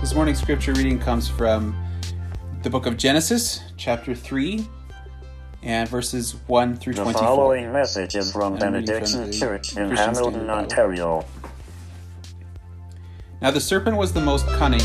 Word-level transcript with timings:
This 0.00 0.14
morning's 0.14 0.40
scripture 0.40 0.72
reading 0.72 0.98
comes 0.98 1.28
from 1.28 1.76
the 2.62 2.70
book 2.70 2.86
of 2.86 2.96
Genesis, 2.96 3.60
chapter 3.76 4.14
3, 4.14 4.66
and 5.62 5.88
verses 5.90 6.36
1 6.46 6.76
through 6.78 6.94
The 6.94 7.02
24. 7.02 7.22
following 7.22 7.70
message 7.70 8.16
is 8.16 8.32
from 8.32 8.54
I'm 8.54 8.58
Benediction 8.58 9.24
from 9.24 9.32
Church 9.32 9.76
in 9.76 9.88
Christian 9.88 10.14
Hamilton. 10.14 10.48
Ontario. 10.48 11.26
Now 13.42 13.50
the 13.50 13.60
serpent 13.60 13.98
was 13.98 14.14
the 14.14 14.22
most 14.22 14.46
cunning 14.46 14.82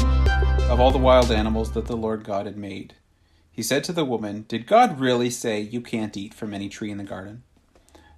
of 0.70 0.82
all 0.82 0.92
the 0.92 0.98
wild 0.98 1.32
animals 1.32 1.72
that 1.72 1.86
the 1.86 1.96
Lord 1.98 2.26
God 2.26 2.46
had 2.46 2.58
made. 2.58 2.96
He 3.50 3.64
said 3.64 3.86
to 3.86 3.94
the 3.94 4.04
woman, 4.04 4.44
Did 4.50 4.68
God 4.68 5.00
really 5.00 5.30
say 5.30 5.62
you 5.62 5.80
can't 5.80 6.18
eat 6.18 6.34
from 6.34 6.54
any 6.54 6.68
tree 6.68 6.92
in 6.92 6.98
the 6.98 7.06
garden? 7.06 7.44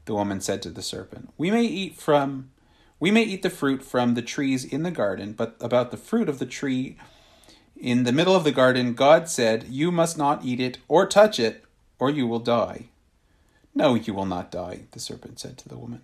The 0.06 0.16
woman 0.16 0.42
said 0.42 0.64
to 0.64 0.72
the 0.72 0.82
serpent, 0.82 1.30
We 1.38 1.52
may 1.52 1.64
eat 1.64 1.96
from 1.96 2.50
we 3.00 3.12
may 3.12 3.24
eat 3.24 3.44
the 3.44 3.50
fruit 3.50 3.84
from 3.84 4.14
the 4.14 4.22
trees 4.22 4.66
in 4.66 4.84
the 4.84 4.92
garden, 4.92 5.34
but 5.34 5.56
about 5.60 5.92
the 5.92 5.98
fruit 5.98 6.30
of 6.30 6.40
the 6.40 6.46
tree 6.46 6.98
in 7.76 8.04
the 8.04 8.12
middle 8.12 8.36
of 8.36 8.44
the 8.44 8.52
garden 8.52 8.94
God 8.94 9.30
said, 9.30 9.66
You 9.70 9.92
must 9.92 10.18
not 10.18 10.44
eat 10.44 10.60
it 10.60 10.80
or 10.88 11.06
touch 11.06 11.40
it, 11.40 11.64
or 12.00 12.10
you 12.10 12.28
will 12.28 12.40
die. 12.40 12.86
No, 13.76 13.94
you 13.94 14.14
will 14.14 14.26
not 14.26 14.50
die, 14.50 14.82
the 14.92 15.00
serpent 15.00 15.40
said 15.40 15.58
to 15.60 15.70
the 15.70 15.78
woman. 15.78 16.02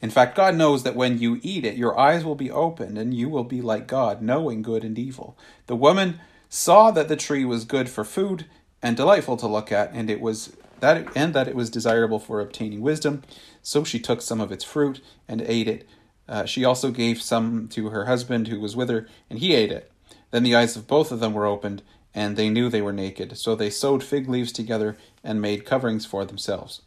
In 0.00 0.10
fact, 0.10 0.34
God 0.34 0.56
knows 0.56 0.82
that 0.82 0.96
when 0.96 1.18
you 1.18 1.38
eat 1.42 1.64
it, 1.64 1.76
your 1.76 1.98
eyes 1.98 2.24
will 2.24 2.34
be 2.34 2.50
opened, 2.50 2.98
and 2.98 3.14
you 3.14 3.28
will 3.28 3.44
be 3.44 3.60
like 3.60 3.86
God, 3.86 4.22
knowing 4.22 4.62
good 4.62 4.84
and 4.84 4.98
evil. 4.98 5.36
The 5.66 5.76
woman 5.76 6.20
saw 6.48 6.90
that 6.90 7.08
the 7.08 7.16
tree 7.16 7.44
was 7.44 7.64
good 7.64 7.88
for 7.88 8.04
food 8.04 8.46
and 8.82 8.96
delightful 8.96 9.36
to 9.36 9.46
look 9.46 9.70
at, 9.70 9.92
and 9.92 10.10
it 10.10 10.20
was 10.20 10.56
that 10.80 11.06
and 11.14 11.32
that 11.34 11.46
it 11.46 11.54
was 11.54 11.70
desirable 11.70 12.18
for 12.18 12.40
obtaining 12.40 12.80
wisdom. 12.80 13.22
So 13.62 13.84
she 13.84 14.00
took 14.00 14.20
some 14.20 14.40
of 14.40 14.50
its 14.50 14.64
fruit 14.64 15.00
and 15.28 15.40
ate 15.42 15.68
it. 15.68 15.88
Uh, 16.32 16.46
she 16.46 16.64
also 16.64 16.90
gave 16.90 17.20
some 17.20 17.68
to 17.68 17.90
her 17.90 18.06
husband 18.06 18.48
who 18.48 18.58
was 18.58 18.74
with 18.74 18.88
her, 18.88 19.06
and 19.28 19.38
he 19.38 19.54
ate 19.54 19.70
it. 19.70 19.92
Then 20.30 20.44
the 20.44 20.56
eyes 20.56 20.76
of 20.76 20.86
both 20.86 21.12
of 21.12 21.20
them 21.20 21.34
were 21.34 21.44
opened, 21.44 21.82
and 22.14 22.38
they 22.38 22.48
knew 22.48 22.70
they 22.70 22.80
were 22.80 22.90
naked. 22.90 23.36
So 23.36 23.54
they 23.54 23.68
sewed 23.68 24.02
fig 24.02 24.30
leaves 24.30 24.50
together 24.50 24.96
and 25.22 25.42
made 25.42 25.66
coverings 25.66 26.06
for 26.06 26.24
themselves. 26.24 26.80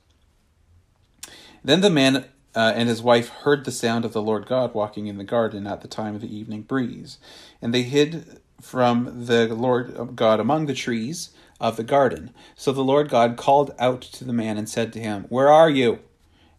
Then 1.64 1.82
the 1.82 1.92
man 1.92 2.26
uh, 2.56 2.74
and 2.76 2.90
his 2.90 3.04
wife 3.04 3.30
heard 3.30 3.66
the 3.66 3.72
sound 3.72 4.04
of 4.04 4.14
the 4.14 4.22
Lord 4.22 4.48
God 4.48 4.74
walking 4.74 5.06
in 5.06 5.20
the 5.20 5.24
garden 5.24 5.68
at 5.68 5.82
the 5.82 5.88
time 5.88 6.16
of 6.16 6.22
the 6.22 6.36
evening 6.36 6.64
breeze. 6.64 7.20
And 7.62 7.72
they 7.72 7.84
hid 7.84 8.40
from 8.60 9.28
the 9.28 9.54
Lord 9.54 10.16
God 10.16 10.40
among 10.40 10.66
the 10.66 10.74
trees 10.74 11.30
of 11.62 11.78
the 11.78 11.84
garden. 11.84 12.34
So 12.56 12.72
the 12.72 12.84
Lord 12.84 13.10
God 13.10 13.38
called 13.38 13.76
out 13.78 14.02
to 14.02 14.24
the 14.24 14.34
man 14.34 14.58
and 14.58 14.68
said 14.68 14.92
to 14.94 15.00
him, 15.00 15.28
Where 15.30 15.52
are 15.52 15.70
you? 15.70 16.00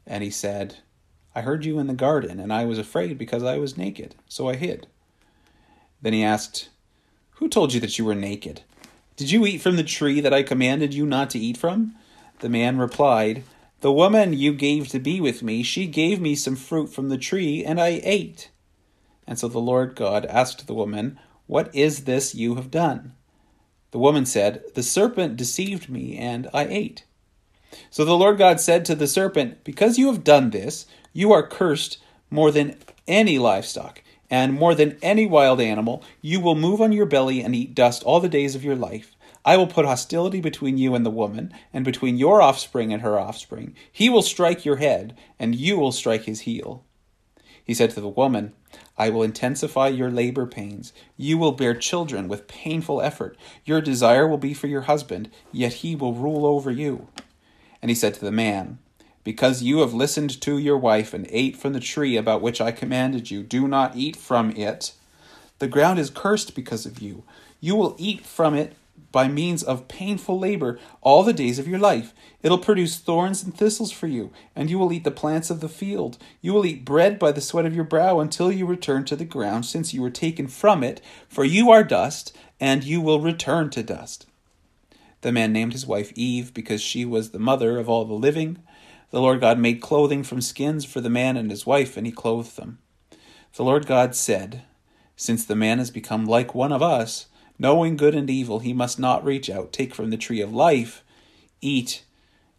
And 0.07 0.23
he 0.23 0.31
said, 0.31 0.77
I 1.37 1.43
heard 1.43 1.67
you 1.67 1.79
in 1.79 1.87
the 1.87 1.93
garden, 1.93 2.41
and 2.41 2.51
I 2.51 2.65
was 2.65 2.79
afraid 2.79 3.19
because 3.19 3.43
I 3.43 3.59
was 3.59 3.77
naked, 3.77 4.15
so 4.27 4.49
I 4.49 4.57
hid. 4.57 4.87
Then 6.01 6.15
he 6.15 6.25
asked, 6.25 6.71
Who 7.33 7.51
told 7.51 7.75
you 7.75 7.81
that 7.81 7.99
you 7.99 8.07
were 8.07 8.15
naked? 8.15 8.63
Did 9.17 9.31
you 9.31 9.45
eat 9.45 9.61
from 9.61 9.77
the 9.77 9.85
tree 9.85 10.23
that 10.23 10.33
I 10.33 10.43
commanded 10.43 10.95
you 10.95 11.05
not 11.05 11.29
to 11.31 11.39
eat 11.39 11.59
from? 11.59 11.95
The 12.39 12.49
man 12.49 12.79
replied, 12.79 13.45
The 13.83 13.93
woman 13.93 14.33
you 14.33 14.55
gave 14.55 14.89
to 14.89 14.99
be 14.99 15.21
with 15.21 15.43
me, 15.43 15.63
she 15.63 15.87
gave 15.87 16.23
me 16.23 16.37
some 16.37 16.57
fruit 16.57 16.87
from 16.87 17.11
the 17.11 17.19
tree, 17.19 17.63
and 17.63 17.79
I 17.79 18.01
ate. 18.03 18.49
And 19.27 19.39
so 19.39 19.47
the 19.47 19.59
Lord 19.59 19.95
God 19.95 20.25
asked 20.25 20.67
the 20.67 20.75
woman, 20.75 21.21
What 21.47 21.69
is 21.75 22.05
this 22.05 22.35
you 22.35 22.55
have 22.55 22.71
done? 22.71 23.13
The 23.91 23.99
woman 23.99 24.25
said, 24.25 24.65
The 24.75 24.83
serpent 24.83 25.37
deceived 25.37 25.91
me, 25.91 26.17
and 26.17 26.49
I 26.55 26.65
ate. 26.65 27.05
So 27.91 28.07
the 28.07 28.17
Lord 28.17 28.39
God 28.39 28.59
said 28.59 28.87
to 28.87 28.95
the 28.95 29.07
serpent, 29.07 29.65
Because 29.65 29.99
you 29.99 30.07
have 30.07 30.25
done 30.25 30.49
this, 30.49 30.87
you 31.17 31.33
are 31.33 31.47
cursed 31.47 31.97
more 32.29 32.51
than 32.51 32.77
any 33.09 33.39
livestock, 33.39 34.03
and 34.29 34.53
more 34.53 34.75
than 34.75 34.99
any 35.01 35.25
wild 35.25 35.63
animal. 35.63 36.05
You 36.21 36.41
will 36.41 36.55
move 36.55 36.83
on 36.83 36.93
your 36.93 37.07
belly 37.07 37.41
and 37.41 37.55
eat 37.55 37.75
dust 37.75 38.03
all 38.03 38.21
the 38.21 38.29
days 38.29 38.55
of 38.55 38.63
your 38.63 38.77
life. 38.77 39.17
I 39.43 39.57
will 39.57 39.67
put 39.67 39.87
hostility 39.87 40.43
between 40.43 40.77
you 40.77 40.95
and 40.95 41.07
the 41.07 41.11
woman, 41.11 41.55
and 41.73 41.87
between 41.87 42.19
your 42.19 42.43
offspring 42.43 42.93
and 42.93 43.01
her 43.01 43.19
offspring. 43.19 43.75
He 43.91 44.11
will 44.11 44.21
strike 44.21 44.67
your 44.67 44.77
head, 44.77 45.17
and 45.39 45.55
you 45.55 45.79
will 45.79 45.91
strike 45.91 46.25
his 46.25 46.41
heel. 46.41 46.85
He 47.65 47.73
said 47.73 47.91
to 47.93 48.01
the 48.03 48.09
woman, 48.09 48.53
I 48.99 49.09
will 49.09 49.23
intensify 49.23 49.89
your 49.89 50.11
labor 50.11 50.45
pains. 50.45 50.93
You 51.17 51.39
will 51.39 51.53
bear 51.53 51.75
children 51.75 52.29
with 52.29 52.47
painful 52.47 53.01
effort. 53.01 53.39
Your 53.65 53.81
desire 53.81 54.29
will 54.29 54.37
be 54.37 54.53
for 54.53 54.67
your 54.67 54.83
husband, 54.83 55.31
yet 55.51 55.75
he 55.75 55.97
will 55.97 56.13
rule 56.13 56.45
over 56.45 56.71
you. 56.71 57.09
And 57.81 57.91
he 57.91 57.95
said 57.95 58.13
to 58.15 58.25
the 58.25 58.31
man, 58.31 58.81
Because 59.27 59.61
you 59.61 59.81
have 59.81 59.93
listened 59.93 60.41
to 60.43 60.57
your 60.57 60.79
wife 60.79 61.13
and 61.13 61.27
ate 61.31 61.57
from 61.57 61.73
the 61.73 61.81
tree 61.81 62.17
about 62.17 62.41
which 62.41 62.61
I 62.61 62.71
commanded 62.71 63.29
you, 63.29 63.43
do 63.43 63.67
not 63.67 63.97
eat 63.97 64.15
from 64.15 64.53
it. 64.53 64.93
The 65.59 65.67
ground 65.67 65.99
is 65.99 66.11
cursed 66.11 66.55
because 66.55 66.87
of 66.87 67.03
you. 67.03 67.25
You 67.59 67.75
will 67.75 67.97
eat 67.99 68.25
from 68.25 68.55
it 68.55 68.77
by 69.11 69.27
means 69.27 69.65
of 69.65 69.89
painful 69.89 70.39
labor 70.39 70.79
all 71.01 71.25
the 71.25 71.33
days 71.33 71.59
of 71.59 71.67
your 71.67 71.81
life. 71.81 72.15
It'll 72.41 72.57
produce 72.57 72.99
thorns 72.99 73.43
and 73.43 73.53
thistles 73.53 73.91
for 73.91 74.07
you, 74.07 74.31
and 74.55 74.71
you 74.71 74.79
will 74.79 74.93
eat 74.93 75.03
the 75.03 75.11
plants 75.11 75.51
of 75.51 75.59
the 75.59 75.69
field. 75.69 76.19
You 76.41 76.53
will 76.53 76.65
eat 76.65 76.85
bread 76.85 77.19
by 77.19 77.33
the 77.33 77.41
sweat 77.41 77.67
of 77.67 77.75
your 77.75 77.83
brow 77.83 78.21
until 78.21 78.53
you 78.53 78.65
return 78.65 79.05
to 79.07 79.17
the 79.17 79.25
ground, 79.25 79.67
since 79.67 79.93
you 79.93 80.03
were 80.03 80.09
taken 80.09 80.47
from 80.47 80.85
it, 80.85 81.01
for 81.29 81.45
you 81.45 81.73
are 81.73 81.83
dust, 81.83 82.33
and 82.61 82.85
you 82.85 83.01
will 83.01 83.21
return 83.21 83.71
to 83.71 83.83
dust. 83.83 84.27
The 85.23 85.33
man 85.33 85.53
named 85.53 85.73
his 85.73 85.85
wife 85.85 86.13
Eve 86.15 86.55
because 86.55 86.81
she 86.81 87.05
was 87.05 87.31
the 87.31 87.41
mother 87.41 87.77
of 87.79 87.89
all 87.89 88.05
the 88.05 88.15
living. 88.15 88.59
The 89.11 89.21
Lord 89.21 89.41
God 89.41 89.59
made 89.59 89.81
clothing 89.81 90.23
from 90.23 90.41
skins 90.41 90.85
for 90.85 91.01
the 91.01 91.11
man 91.11 91.37
and 91.37 91.51
his 91.51 91.67
wife, 91.67 91.97
and 91.97 92.07
he 92.07 92.13
clothed 92.13 92.57
them. 92.57 92.79
The 93.55 93.65
Lord 93.65 93.87
God 93.87 94.15
said, 94.15 94.63
Since 95.17 95.45
the 95.45 95.57
man 95.57 95.79
has 95.79 95.91
become 95.91 96.27
like 96.27 96.55
one 96.55 96.73
of 96.73 96.83
us, 96.83 97.27
knowing 97.59 97.97
good 97.97 98.15
and 98.15 98.29
evil, 98.29 98.59
he 98.59 98.73
must 98.73 98.99
not 98.99 99.25
reach 99.25 99.49
out, 99.49 99.73
take 99.73 99.95
from 99.95 100.11
the 100.11 100.17
tree 100.17 100.41
of 100.41 100.53
life, 100.53 101.03
eat, 101.61 102.05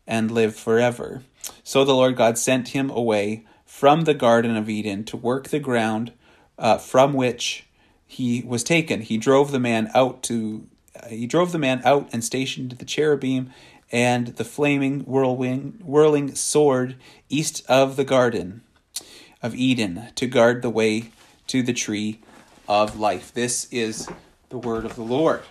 and 0.07 0.31
live 0.31 0.55
forever. 0.55 1.23
So 1.63 1.83
the 1.83 1.95
Lord 1.95 2.15
God 2.15 2.37
sent 2.37 2.69
him 2.69 2.89
away 2.89 3.45
from 3.65 4.05
the 4.05 4.13
Garden 4.13 4.55
of 4.55 4.69
Eden 4.69 5.03
to 5.05 5.17
work 5.17 5.49
the 5.49 5.59
ground 5.59 6.13
uh, 6.57 6.77
from 6.77 7.13
which 7.13 7.67
he 8.05 8.41
was 8.41 8.63
taken. 8.63 9.01
He 9.01 9.17
drove 9.17 9.51
the 9.51 9.59
man 9.59 9.91
out 9.93 10.23
to 10.23 10.67
he 11.09 11.27
drove 11.27 11.51
the 11.51 11.59
man 11.59 11.81
out 11.85 12.09
and 12.11 12.23
stationed 12.23 12.71
the 12.71 12.85
cherubim 12.85 13.51
and 13.91 14.27
the 14.27 14.43
flaming 14.43 15.01
whirlwind 15.01 15.81
whirling 15.83 16.35
sword 16.35 16.95
east 17.29 17.63
of 17.69 17.95
the 17.95 18.03
garden 18.03 18.61
of 19.41 19.55
Eden 19.55 20.09
to 20.15 20.27
guard 20.27 20.61
the 20.61 20.69
way 20.69 21.11
to 21.47 21.63
the 21.63 21.73
tree 21.73 22.19
of 22.67 22.99
life. 22.99 23.33
This 23.33 23.67
is 23.71 24.09
the 24.49 24.57
word 24.57 24.85
of 24.85 24.95
the 24.95 25.03
Lord. 25.03 25.41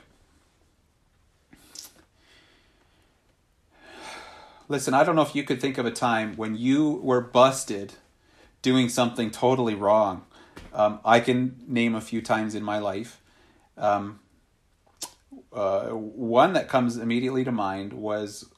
Listen, 4.69 4.95
I 4.95 5.05
don't 5.05 5.15
know 5.15 5.23
if 5.23 5.37
you 5.37 5.45
could 5.45 5.61
think 5.61 5.79
of 5.79 5.87
a 5.87 5.93
time 5.93 6.37
when 6.37 6.57
you 6.57 7.01
were 7.03 7.21
busted 7.21 7.95
doing 8.63 8.89
something 8.89 9.31
totally 9.31 9.77
wrong. 9.77 10.25
Um, 10.73 10.99
I 11.05 11.21
can 11.21 11.63
name 11.69 11.95
a 11.95 12.01
few 12.01 12.21
times 12.21 12.55
in 12.55 12.65
my 12.65 12.79
life. 12.79 13.21
Um, 13.79 14.19
uh, 15.57 15.89
one 15.89 16.53
that 16.53 16.69
comes 16.69 16.97
immediately 16.97 17.45
to 17.45 17.53
mind 17.53 17.93
was 17.93 18.49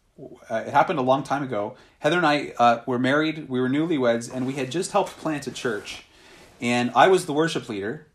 uh, 0.51 0.65
it 0.67 0.73
happened 0.73 0.99
a 0.99 1.03
long 1.03 1.23
time 1.23 1.43
ago. 1.43 1.77
Heather 2.01 2.17
and 2.17 2.27
I 2.27 2.53
uh, 2.59 2.83
were 2.87 2.99
married, 2.99 3.49
we 3.49 3.61
were 3.61 3.69
newlyweds, 3.69 4.33
and 4.33 4.47
we 4.47 4.55
had 4.55 4.71
just 4.71 4.91
helped 4.93 5.17
plant 5.19 5.47
a 5.47 5.53
church. 5.53 6.03
And 6.61 6.91
I 6.95 7.07
was 7.09 7.27
the 7.27 7.33
worship 7.33 7.69
leader. 7.69 8.09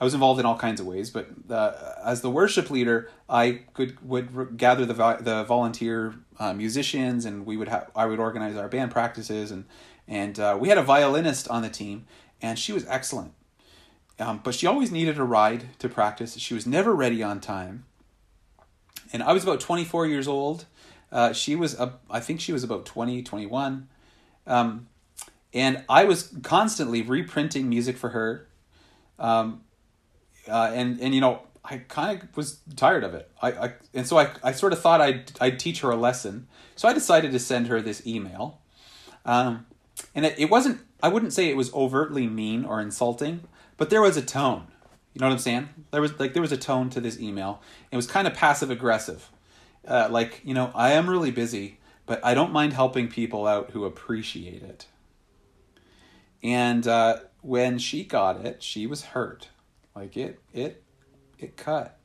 I 0.00 0.04
was 0.04 0.14
involved 0.14 0.40
in 0.40 0.46
all 0.46 0.58
kinds 0.58 0.80
of 0.80 0.86
ways, 0.86 1.10
but 1.10 1.28
uh, 1.48 1.72
as 2.04 2.20
the 2.22 2.30
worship 2.30 2.68
leader, 2.70 3.10
I 3.28 3.62
could 3.74 4.06
would 4.06 4.56
gather 4.56 4.84
the 4.84 4.94
the 5.20 5.44
volunteer 5.44 6.14
uh, 6.38 6.52
musicians, 6.52 7.24
and 7.24 7.46
we 7.46 7.56
would 7.56 7.68
have 7.68 7.90
I 7.94 8.06
would 8.06 8.18
organize 8.18 8.56
our 8.56 8.68
band 8.68 8.90
practices, 8.90 9.52
and 9.52 9.66
and 10.08 10.40
uh, 10.40 10.58
we 10.60 10.68
had 10.68 10.78
a 10.78 10.82
violinist 10.82 11.48
on 11.48 11.62
the 11.62 11.70
team, 11.70 12.06
and 12.42 12.58
she 12.58 12.72
was 12.72 12.84
excellent, 12.88 13.34
um, 14.18 14.40
but 14.42 14.54
she 14.54 14.66
always 14.66 14.90
needed 14.90 15.16
a 15.16 15.24
ride 15.24 15.78
to 15.78 15.88
practice. 15.88 16.36
She 16.38 16.54
was 16.54 16.66
never 16.66 16.92
ready 16.92 17.22
on 17.22 17.40
time, 17.40 17.84
and 19.14 19.22
I 19.22 19.32
was 19.32 19.42
about 19.42 19.60
twenty 19.60 19.84
four 19.84 20.06
years 20.06 20.28
old. 20.28 20.66
Uh, 21.10 21.32
she 21.32 21.54
was 21.54 21.78
uh, 21.78 21.92
I 22.10 22.20
think 22.20 22.40
she 22.40 22.52
was 22.52 22.64
about 22.64 22.84
20, 22.84 23.22
21. 23.22 23.88
Um, 24.48 24.88
and 25.54 25.84
I 25.88 26.04
was 26.04 26.34
constantly 26.42 27.02
reprinting 27.02 27.68
music 27.68 27.96
for 27.96 28.10
her. 28.10 28.48
Um, 29.18 29.62
uh, 30.48 30.72
and 30.74 31.00
and 31.00 31.14
you 31.14 31.20
know 31.20 31.42
I 31.64 31.78
kind 31.78 32.20
of 32.20 32.36
was 32.36 32.58
tired 32.74 33.04
of 33.04 33.14
it. 33.14 33.30
I, 33.40 33.52
I 33.52 33.74
and 33.94 34.06
so 34.06 34.18
I, 34.18 34.30
I 34.42 34.52
sort 34.52 34.72
of 34.72 34.82
thought 34.82 35.00
I'd 35.00 35.30
I'd 35.40 35.58
teach 35.58 35.80
her 35.80 35.90
a 35.90 35.96
lesson. 35.96 36.48
So 36.74 36.88
I 36.88 36.92
decided 36.92 37.30
to 37.32 37.38
send 37.38 37.68
her 37.68 37.80
this 37.80 38.04
email, 38.04 38.60
um, 39.24 39.66
and 40.14 40.26
it, 40.26 40.34
it 40.36 40.50
wasn't. 40.50 40.80
I 41.00 41.08
wouldn't 41.08 41.32
say 41.32 41.48
it 41.48 41.56
was 41.56 41.72
overtly 41.72 42.26
mean 42.26 42.64
or 42.64 42.80
insulting, 42.80 43.44
but 43.76 43.88
there 43.88 44.02
was 44.02 44.16
a 44.16 44.22
tone. 44.22 44.66
You 45.14 45.20
know 45.20 45.28
what 45.28 45.32
I'm 45.32 45.38
saying? 45.38 45.68
There 45.92 46.00
was 46.00 46.18
like 46.18 46.32
there 46.32 46.42
was 46.42 46.52
a 46.52 46.56
tone 46.56 46.90
to 46.90 47.00
this 47.00 47.20
email. 47.20 47.62
It 47.90 47.96
was 47.96 48.06
kind 48.06 48.26
of 48.26 48.34
passive 48.34 48.70
aggressive, 48.70 49.30
uh, 49.86 50.08
like 50.10 50.40
you 50.44 50.54
know 50.54 50.72
I 50.74 50.92
am 50.92 51.08
really 51.08 51.30
busy, 51.30 51.78
but 52.04 52.24
I 52.24 52.34
don't 52.34 52.52
mind 52.52 52.72
helping 52.72 53.08
people 53.08 53.46
out 53.46 53.70
who 53.70 53.84
appreciate 53.84 54.62
it. 54.62 54.86
And 56.42 56.86
uh, 56.86 57.20
when 57.40 57.78
she 57.78 58.04
got 58.04 58.44
it, 58.44 58.62
she 58.62 58.86
was 58.86 59.02
hurt. 59.02 59.48
Like 59.96 60.16
it, 60.16 60.40
it, 60.52 60.82
it 61.38 61.56
cut. 61.56 61.98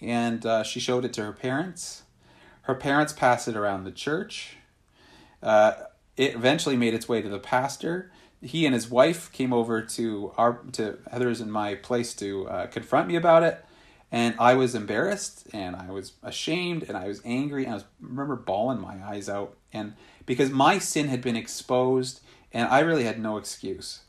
And 0.00 0.44
uh, 0.44 0.62
she 0.64 0.80
showed 0.80 1.04
it 1.04 1.12
to 1.14 1.24
her 1.24 1.32
parents. 1.32 2.02
Her 2.62 2.74
parents 2.74 3.12
passed 3.12 3.46
it 3.46 3.56
around 3.56 3.84
the 3.84 3.92
church. 3.92 4.56
Uh, 5.42 5.74
it 6.16 6.34
eventually 6.34 6.76
made 6.76 6.94
its 6.94 7.08
way 7.08 7.22
to 7.22 7.28
the 7.28 7.38
pastor. 7.38 8.10
He 8.42 8.66
and 8.66 8.74
his 8.74 8.90
wife 8.90 9.32
came 9.32 9.52
over 9.52 9.82
to 9.82 10.32
our 10.36 10.60
to 10.72 10.98
Heather's 11.10 11.40
and 11.40 11.52
my 11.52 11.74
place 11.74 12.14
to 12.14 12.48
uh, 12.48 12.66
confront 12.66 13.08
me 13.08 13.16
about 13.16 13.42
it, 13.42 13.64
and 14.12 14.34
I 14.38 14.54
was 14.54 14.74
embarrassed 14.74 15.46
and 15.52 15.74
I 15.74 15.90
was 15.90 16.12
ashamed 16.22 16.84
and 16.84 16.96
I 16.96 17.08
was 17.08 17.20
angry 17.24 17.64
and 17.64 17.72
I 17.72 17.74
was 17.76 17.84
I 17.84 18.06
remember 18.06 18.36
bawling 18.36 18.80
my 18.80 18.96
eyes 19.04 19.28
out 19.28 19.56
and 19.72 19.94
because 20.26 20.50
my 20.50 20.78
sin 20.78 21.08
had 21.08 21.22
been 21.22 21.36
exposed 21.36 22.20
and 22.52 22.68
I 22.68 22.80
really 22.80 23.04
had 23.04 23.18
no 23.18 23.36
excuse, 23.36 24.00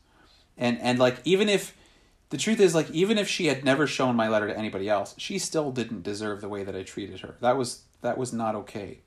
and 0.56 0.78
and 0.80 0.98
like 0.98 1.18
even 1.24 1.48
if 1.48 1.76
the 2.30 2.36
truth 2.36 2.60
is 2.60 2.74
like 2.74 2.90
even 2.90 3.18
if 3.18 3.28
she 3.28 3.46
had 3.46 3.64
never 3.64 3.86
shown 3.86 4.16
my 4.16 4.28
letter 4.28 4.48
to 4.48 4.58
anybody 4.58 4.88
else, 4.88 5.14
she 5.18 5.38
still 5.38 5.72
didn't 5.72 6.02
deserve 6.02 6.40
the 6.40 6.48
way 6.48 6.64
that 6.64 6.76
I 6.76 6.82
treated 6.82 7.20
her. 7.20 7.36
That 7.40 7.56
was 7.56 7.82
that 8.02 8.18
was 8.18 8.32
not 8.32 8.54
okay. 8.54 8.98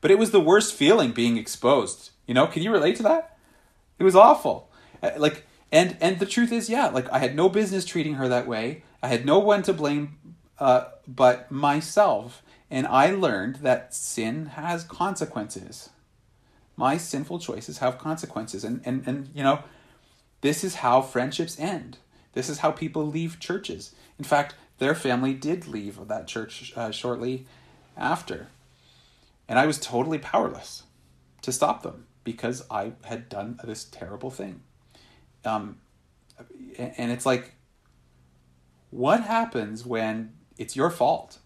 But 0.00 0.10
it 0.10 0.18
was 0.18 0.30
the 0.30 0.40
worst 0.40 0.74
feeling 0.74 1.12
being 1.12 1.36
exposed. 1.36 2.10
You 2.26 2.34
know, 2.34 2.46
can 2.46 2.62
you 2.62 2.70
relate 2.70 2.96
to 2.96 3.02
that? 3.04 3.35
It 3.98 4.04
was 4.04 4.16
awful. 4.16 4.70
Uh, 5.02 5.10
like 5.16 5.46
and 5.72 5.96
and 6.00 6.18
the 6.18 6.26
truth 6.26 6.52
is, 6.52 6.70
yeah, 6.70 6.88
like 6.88 7.10
I 7.10 7.18
had 7.18 7.34
no 7.34 7.48
business 7.48 7.84
treating 7.84 8.14
her 8.14 8.28
that 8.28 8.46
way. 8.46 8.82
I 9.02 9.08
had 9.08 9.24
no 9.24 9.38
one 9.38 9.62
to 9.64 9.72
blame 9.72 10.16
uh, 10.58 10.84
but 11.06 11.50
myself. 11.50 12.42
And 12.70 12.86
I 12.86 13.10
learned 13.10 13.56
that 13.56 13.94
sin 13.94 14.46
has 14.46 14.82
consequences. 14.82 15.90
My 16.76 16.96
sinful 16.96 17.38
choices 17.38 17.78
have 17.78 17.98
consequences. 17.98 18.64
And, 18.64 18.80
and, 18.84 19.06
and 19.06 19.30
you 19.34 19.42
know, 19.42 19.60
this 20.40 20.64
is 20.64 20.76
how 20.76 21.00
friendships 21.00 21.58
end. 21.60 21.98
This 22.32 22.48
is 22.48 22.58
how 22.58 22.72
people 22.72 23.06
leave 23.06 23.38
churches. 23.38 23.94
In 24.18 24.24
fact, 24.24 24.56
their 24.78 24.94
family 24.94 25.32
did 25.32 25.68
leave 25.68 26.08
that 26.08 26.26
church 26.26 26.72
uh, 26.76 26.90
shortly 26.90 27.46
after. 27.96 28.48
And 29.48 29.58
I 29.58 29.66
was 29.66 29.78
totally 29.78 30.18
powerless 30.18 30.82
to 31.42 31.52
stop 31.52 31.82
them 31.82 32.05
because 32.26 32.62
I 32.70 32.92
had 33.04 33.30
done 33.30 33.58
this 33.64 33.84
terrible 33.84 34.30
thing. 34.30 34.60
Um, 35.46 35.78
and 36.76 37.10
it's 37.10 37.24
like, 37.24 37.54
what 38.90 39.22
happens 39.22 39.86
when 39.86 40.32
it's 40.58 40.76
your 40.76 40.90
fault? 40.90 41.38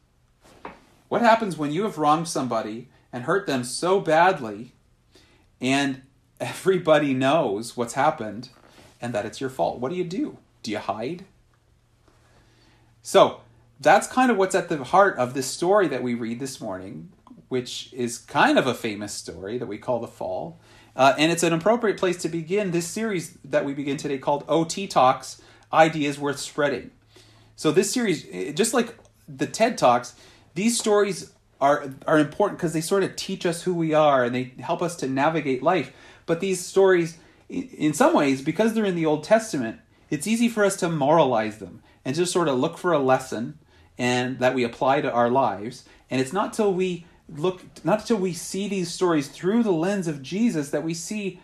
What 1.08 1.20
happens 1.20 1.56
when 1.56 1.70
you 1.70 1.82
have 1.84 1.98
wronged 1.98 2.28
somebody 2.28 2.88
and 3.12 3.24
hurt 3.24 3.46
them 3.46 3.62
so 3.62 4.00
badly 4.00 4.72
and 5.60 6.02
everybody 6.40 7.12
knows 7.12 7.76
what's 7.76 7.94
happened 7.94 8.48
and 9.00 9.12
that 9.12 9.26
it's 9.26 9.40
your 9.40 9.50
fault? 9.50 9.80
What 9.80 9.90
do 9.90 9.96
you 9.96 10.04
do? 10.04 10.38
Do 10.62 10.70
you 10.70 10.78
hide? 10.78 11.24
So, 13.02 13.42
that's 13.80 14.06
kind 14.06 14.30
of 14.30 14.36
what's 14.36 14.54
at 14.54 14.68
the 14.68 14.84
heart 14.84 15.16
of 15.16 15.34
this 15.34 15.46
story 15.46 15.88
that 15.88 16.02
we 16.02 16.14
read 16.14 16.38
this 16.38 16.60
morning, 16.60 17.10
which 17.48 17.92
is 17.92 18.18
kind 18.18 18.58
of 18.58 18.66
a 18.66 18.74
famous 18.74 19.12
story 19.12 19.58
that 19.58 19.66
we 19.66 19.78
call 19.78 20.00
the 20.00 20.06
fall. 20.06 20.60
Uh, 21.00 21.14
and 21.16 21.32
it's 21.32 21.42
an 21.42 21.54
appropriate 21.54 21.96
place 21.96 22.18
to 22.18 22.28
begin 22.28 22.72
this 22.72 22.86
series 22.86 23.38
that 23.42 23.64
we 23.64 23.72
begin 23.72 23.96
today 23.96 24.18
called 24.18 24.44
OT 24.46 24.86
Talks 24.86 25.40
Ideas 25.72 26.18
Worth 26.18 26.38
Spreading. 26.38 26.90
So, 27.56 27.72
this 27.72 27.90
series, 27.90 28.24
just 28.54 28.74
like 28.74 28.94
the 29.26 29.46
TED 29.46 29.78
Talks, 29.78 30.14
these 30.54 30.78
stories 30.78 31.32
are, 31.58 31.94
are 32.06 32.18
important 32.18 32.58
because 32.58 32.74
they 32.74 32.82
sort 32.82 33.02
of 33.02 33.16
teach 33.16 33.46
us 33.46 33.62
who 33.62 33.72
we 33.72 33.94
are 33.94 34.24
and 34.24 34.34
they 34.34 34.52
help 34.58 34.82
us 34.82 34.94
to 34.96 35.08
navigate 35.08 35.62
life. 35.62 35.90
But 36.26 36.40
these 36.40 36.60
stories, 36.60 37.16
in 37.48 37.94
some 37.94 38.12
ways, 38.12 38.42
because 38.42 38.74
they're 38.74 38.84
in 38.84 38.94
the 38.94 39.06
Old 39.06 39.24
Testament, 39.24 39.80
it's 40.10 40.26
easy 40.26 40.50
for 40.50 40.66
us 40.66 40.76
to 40.76 40.90
moralize 40.90 41.60
them 41.60 41.82
and 42.04 42.14
just 42.14 42.30
sort 42.30 42.46
of 42.46 42.58
look 42.58 42.76
for 42.76 42.92
a 42.92 42.98
lesson 42.98 43.58
and 43.96 44.38
that 44.40 44.54
we 44.54 44.64
apply 44.64 45.00
to 45.00 45.10
our 45.10 45.30
lives. 45.30 45.86
And 46.10 46.20
it's 46.20 46.34
not 46.34 46.52
till 46.52 46.74
we 46.74 47.06
look 47.36 47.62
not 47.84 48.06
till 48.06 48.16
we 48.16 48.32
see 48.32 48.68
these 48.68 48.90
stories 48.90 49.28
through 49.28 49.62
the 49.62 49.72
lens 49.72 50.08
of 50.08 50.22
Jesus 50.22 50.70
that 50.70 50.82
we 50.82 50.94
see 50.94 51.40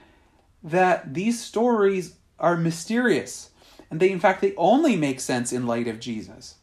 that 0.63 1.15
these 1.15 1.43
stories 1.43 2.17
are 2.39 2.57
mysterious 2.57 3.51
and 3.91 4.01
they 4.01 4.11
in 4.11 4.21
fact 4.21 4.41
they 4.41 4.55
only 4.57 4.97
make 4.97 5.21
sense 5.21 5.53
in 5.53 5.67
light 5.67 5.89
of 5.89 6.01
Jesus. 6.01 6.57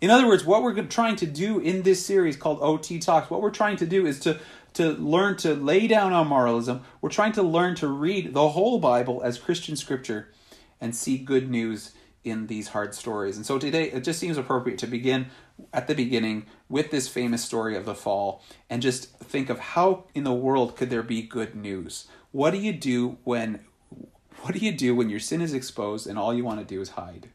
In 0.00 0.10
other 0.10 0.26
words, 0.26 0.44
what 0.44 0.62
we're 0.62 0.82
trying 0.82 1.16
to 1.16 1.26
do 1.26 1.60
in 1.60 1.82
this 1.82 2.04
series 2.04 2.36
called 2.36 2.58
OT 2.60 2.98
Talks, 2.98 3.30
what 3.30 3.40
we're 3.40 3.50
trying 3.50 3.76
to 3.76 3.86
do 3.86 4.06
is 4.06 4.18
to 4.20 4.40
to 4.74 4.92
learn 4.92 5.36
to 5.36 5.54
lay 5.54 5.86
down 5.86 6.12
our 6.12 6.24
moralism. 6.24 6.82
We're 7.00 7.10
trying 7.10 7.32
to 7.32 7.42
learn 7.42 7.74
to 7.76 7.88
read 7.88 8.32
the 8.32 8.48
whole 8.48 8.78
Bible 8.78 9.20
as 9.22 9.38
Christian 9.38 9.76
scripture 9.76 10.32
and 10.80 10.96
see 10.96 11.18
good 11.18 11.50
news 11.50 11.92
in 12.24 12.46
these 12.46 12.68
hard 12.68 12.94
stories. 12.94 13.36
And 13.36 13.44
so 13.44 13.58
today 13.58 13.90
it 13.90 14.02
just 14.02 14.18
seems 14.18 14.38
appropriate 14.38 14.78
to 14.78 14.86
begin 14.86 15.26
at 15.72 15.86
the 15.86 15.94
beginning 15.94 16.46
with 16.72 16.90
this 16.90 17.06
famous 17.06 17.44
story 17.44 17.76
of 17.76 17.84
the 17.84 17.94
fall 17.94 18.42
and 18.70 18.80
just 18.80 19.14
think 19.18 19.50
of 19.50 19.58
how 19.58 20.04
in 20.14 20.24
the 20.24 20.32
world 20.32 20.74
could 20.74 20.88
there 20.88 21.02
be 21.02 21.20
good 21.20 21.54
news? 21.54 22.08
What 22.30 22.52
do 22.52 22.58
you 22.58 22.72
do 22.72 23.18
when 23.24 23.60
what 24.40 24.54
do 24.54 24.58
you 24.58 24.72
do 24.72 24.96
when 24.96 25.10
your 25.10 25.20
sin 25.20 25.42
is 25.42 25.52
exposed 25.52 26.06
and 26.06 26.18
all 26.18 26.32
you 26.32 26.44
want 26.44 26.60
to 26.60 26.64
do 26.64 26.80
is 26.80 26.90
hide? 26.90 27.28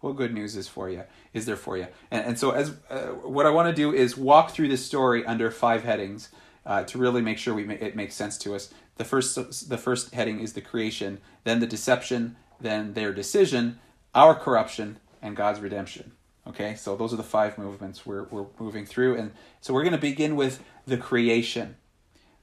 What 0.00 0.16
good 0.16 0.32
news 0.32 0.56
is 0.56 0.68
for 0.68 0.88
you? 0.88 1.04
Is 1.34 1.44
there 1.44 1.56
for 1.56 1.76
you? 1.76 1.88
And, 2.10 2.24
and 2.24 2.38
so 2.38 2.52
as 2.52 2.74
uh, 2.88 3.08
what 3.08 3.44
I 3.44 3.50
want 3.50 3.68
to 3.68 3.74
do 3.74 3.92
is 3.92 4.16
walk 4.16 4.52
through 4.52 4.68
this 4.68 4.84
story 4.84 5.24
under 5.26 5.50
five 5.50 5.84
headings 5.84 6.30
uh, 6.64 6.82
to 6.84 6.96
really 6.96 7.20
make 7.20 7.36
sure 7.36 7.52
we 7.52 7.64
ma- 7.64 7.74
it 7.74 7.94
makes 7.94 8.14
sense 8.14 8.38
to 8.38 8.54
us. 8.54 8.72
The 8.96 9.04
first 9.04 9.68
the 9.68 9.78
first 9.78 10.14
heading 10.14 10.40
is 10.40 10.54
the 10.54 10.62
creation, 10.62 11.20
then 11.44 11.60
the 11.60 11.66
deception, 11.66 12.36
then 12.58 12.94
their 12.94 13.12
decision, 13.12 13.80
our 14.14 14.34
corruption, 14.34 14.98
and 15.20 15.36
God's 15.36 15.60
redemption. 15.60 16.12
Okay, 16.46 16.76
so 16.76 16.96
those 16.96 17.12
are 17.12 17.16
the 17.16 17.24
five 17.24 17.58
movements 17.58 18.06
we're, 18.06 18.24
we're 18.24 18.46
moving 18.58 18.86
through. 18.86 19.16
And 19.16 19.32
so 19.60 19.74
we're 19.74 19.82
going 19.82 19.92
to 19.92 19.98
begin 19.98 20.36
with 20.36 20.62
the 20.86 20.96
creation. 20.96 21.76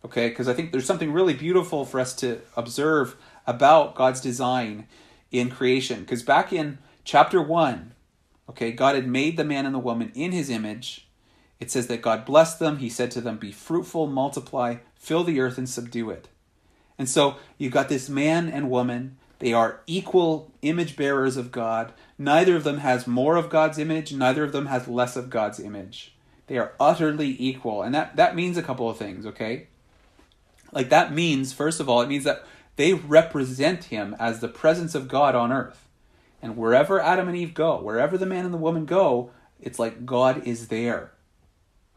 Okay, 0.03 0.27
because 0.29 0.49
I 0.49 0.53
think 0.53 0.71
there's 0.71 0.85
something 0.85 1.13
really 1.13 1.33
beautiful 1.33 1.85
for 1.85 1.99
us 1.99 2.13
to 2.17 2.41
observe 2.57 3.15
about 3.47 3.95
God's 3.95 4.19
design 4.19 4.87
in 5.31 5.49
creation. 5.49 6.01
Because 6.01 6.21
back 6.21 6.51
in 6.51 6.79
chapter 7.05 7.41
1, 7.41 7.93
okay, 8.49 8.71
God 8.73 8.95
had 8.95 9.07
made 9.07 9.37
the 9.37 9.45
man 9.45 9.65
and 9.65 9.73
the 9.73 9.79
woman 9.79 10.11
in 10.13 10.33
his 10.33 10.49
image. 10.49 11.07
It 11.61 11.71
says 11.71 11.87
that 11.87 12.01
God 12.01 12.25
blessed 12.25 12.59
them. 12.59 12.79
He 12.79 12.89
said 12.89 13.09
to 13.11 13.21
them, 13.21 13.37
Be 13.37 13.53
fruitful, 13.53 14.07
multiply, 14.07 14.77
fill 14.95 15.23
the 15.23 15.39
earth, 15.39 15.57
and 15.57 15.69
subdue 15.69 16.09
it. 16.09 16.27
And 16.97 17.07
so 17.07 17.37
you've 17.57 17.71
got 17.71 17.87
this 17.87 18.09
man 18.09 18.49
and 18.49 18.69
woman 18.69 19.17
they 19.43 19.51
are 19.51 19.81
equal 19.87 20.53
image 20.61 20.95
bearers 20.95 21.35
of 21.35 21.51
God. 21.51 21.91
Neither 22.17 22.55
of 22.55 22.63
them 22.63 22.77
has 22.77 23.05
more 23.05 23.35
of 23.35 23.49
God's 23.49 23.77
image, 23.77 24.13
neither 24.13 24.45
of 24.45 24.53
them 24.53 24.67
has 24.67 24.87
less 24.87 25.17
of 25.17 25.29
God's 25.29 25.59
image. 25.59 26.15
They 26.47 26.57
are 26.57 26.71
utterly 26.79 27.35
equal. 27.37 27.81
And 27.83 27.93
that, 27.93 28.15
that 28.15 28.37
means 28.37 28.55
a 28.55 28.63
couple 28.63 28.89
of 28.89 28.97
things, 28.97 29.25
okay? 29.25 29.67
Like 30.71 30.87
that 30.91 31.13
means, 31.13 31.51
first 31.51 31.81
of 31.81 31.89
all, 31.89 31.99
it 31.99 32.07
means 32.07 32.23
that 32.23 32.45
they 32.77 32.93
represent 32.93 33.83
him 33.83 34.15
as 34.17 34.39
the 34.39 34.47
presence 34.47 34.95
of 34.95 35.09
God 35.09 35.35
on 35.35 35.51
earth. 35.51 35.89
And 36.41 36.55
wherever 36.55 37.01
Adam 37.01 37.27
and 37.27 37.35
Eve 37.35 37.53
go, 37.53 37.81
wherever 37.81 38.17
the 38.17 38.25
man 38.25 38.45
and 38.45 38.53
the 38.53 38.57
woman 38.57 38.85
go, 38.85 39.31
it's 39.59 39.77
like 39.77 40.05
God 40.05 40.47
is 40.47 40.69
there. 40.69 41.11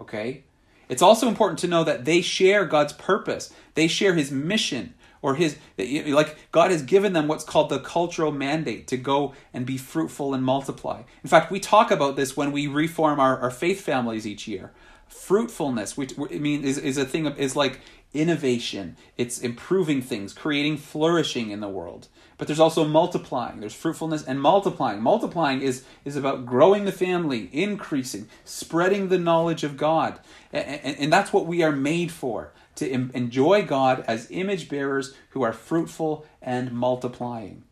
Okay? 0.00 0.42
It's 0.88 1.00
also 1.00 1.28
important 1.28 1.60
to 1.60 1.68
know 1.68 1.84
that 1.84 2.06
they 2.06 2.22
share 2.22 2.64
God's 2.64 2.92
purpose. 2.92 3.54
They 3.74 3.86
share 3.86 4.14
his 4.14 4.32
mission 4.32 4.94
or 5.26 5.34
his 5.34 5.56
like 5.76 6.36
God 6.52 6.70
has 6.70 6.82
given 6.82 7.12
them 7.12 7.26
what's 7.26 7.42
called 7.42 7.68
the 7.68 7.80
cultural 7.80 8.30
mandate 8.30 8.86
to 8.86 8.96
go 8.96 9.34
and 9.52 9.66
be 9.66 9.76
fruitful 9.76 10.34
and 10.34 10.44
multiply. 10.44 11.02
In 11.24 11.28
fact, 11.28 11.50
we 11.50 11.58
talk 11.58 11.90
about 11.90 12.14
this 12.14 12.36
when 12.36 12.52
we 12.52 12.68
reform 12.68 13.18
our, 13.18 13.36
our 13.36 13.50
faith 13.50 13.80
families 13.80 14.24
each 14.24 14.46
year. 14.46 14.70
Fruitfulness, 15.08 15.96
which 15.96 16.16
I 16.16 16.38
mean, 16.38 16.62
is, 16.62 16.78
is 16.78 16.96
a 16.96 17.04
thing 17.04 17.26
of 17.26 17.36
is 17.40 17.56
like 17.56 17.80
innovation. 18.14 18.96
It's 19.16 19.40
improving 19.40 20.00
things, 20.00 20.32
creating 20.32 20.76
flourishing 20.76 21.50
in 21.50 21.58
the 21.58 21.68
world. 21.68 22.06
But 22.38 22.46
there's 22.46 22.60
also 22.60 22.84
multiplying. 22.84 23.58
There's 23.58 23.74
fruitfulness 23.74 24.22
and 24.22 24.40
multiplying. 24.40 25.02
Multiplying 25.02 25.60
is 25.60 25.82
is 26.04 26.14
about 26.14 26.46
growing 26.46 26.84
the 26.84 26.92
family, 26.92 27.50
increasing, 27.52 28.28
spreading 28.44 29.08
the 29.08 29.18
knowledge 29.18 29.64
of 29.64 29.76
God, 29.76 30.20
and, 30.52 30.80
and, 30.84 30.96
and 30.98 31.12
that's 31.12 31.32
what 31.32 31.46
we 31.46 31.64
are 31.64 31.72
made 31.72 32.12
for 32.12 32.52
to 32.76 32.90
enjoy 32.90 33.64
God 33.64 34.04
as 34.06 34.30
image 34.30 34.68
bearers 34.68 35.14
who 35.30 35.42
are 35.42 35.52
fruitful 35.52 36.26
and 36.40 36.72
multiplying. 36.72 37.64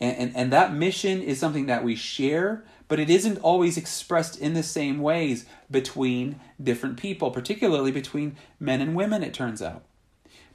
And, 0.00 0.16
and, 0.16 0.36
and 0.36 0.52
that 0.52 0.74
mission 0.74 1.22
is 1.22 1.38
something 1.38 1.66
that 1.66 1.84
we 1.84 1.94
share, 1.94 2.64
but 2.88 2.98
it 2.98 3.08
isn't 3.08 3.38
always 3.38 3.76
expressed 3.76 4.38
in 4.38 4.54
the 4.54 4.62
same 4.62 5.00
ways 5.00 5.46
between 5.70 6.40
different 6.62 6.96
people, 6.96 7.30
particularly 7.30 7.92
between 7.92 8.36
men 8.58 8.80
and 8.80 8.94
women, 8.94 9.22
it 9.22 9.32
turns 9.32 9.62
out. 9.62 9.84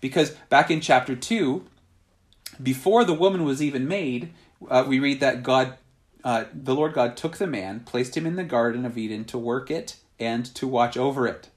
Because 0.02 0.32
back 0.50 0.70
in 0.70 0.82
chapter 0.82 1.16
2, 1.16 1.66
before 2.62 3.04
the 3.04 3.14
woman 3.14 3.44
was 3.44 3.62
even 3.62 3.88
made, 3.88 4.34
uh, 4.70 4.84
we 4.88 5.00
read 5.00 5.20
that 5.20 5.44
God, 5.44 5.78
uh, 6.24 6.46
the 6.54 6.76
Lord 6.76 6.94
God, 6.94 7.18
took 7.18 7.38
the 7.38 7.48
man, 7.48 7.82
placed 7.82 8.16
him 8.16 8.26
in 8.26 8.36
the 8.36 8.44
Garden 8.44 8.86
of 8.86 8.98
Eden 8.98 9.26
to 9.26 9.38
work 9.38 9.72
it 9.72 9.96
and 10.20 10.46
to 10.56 10.68
watch 10.68 10.98
over 10.98 11.28
it. 11.28 11.50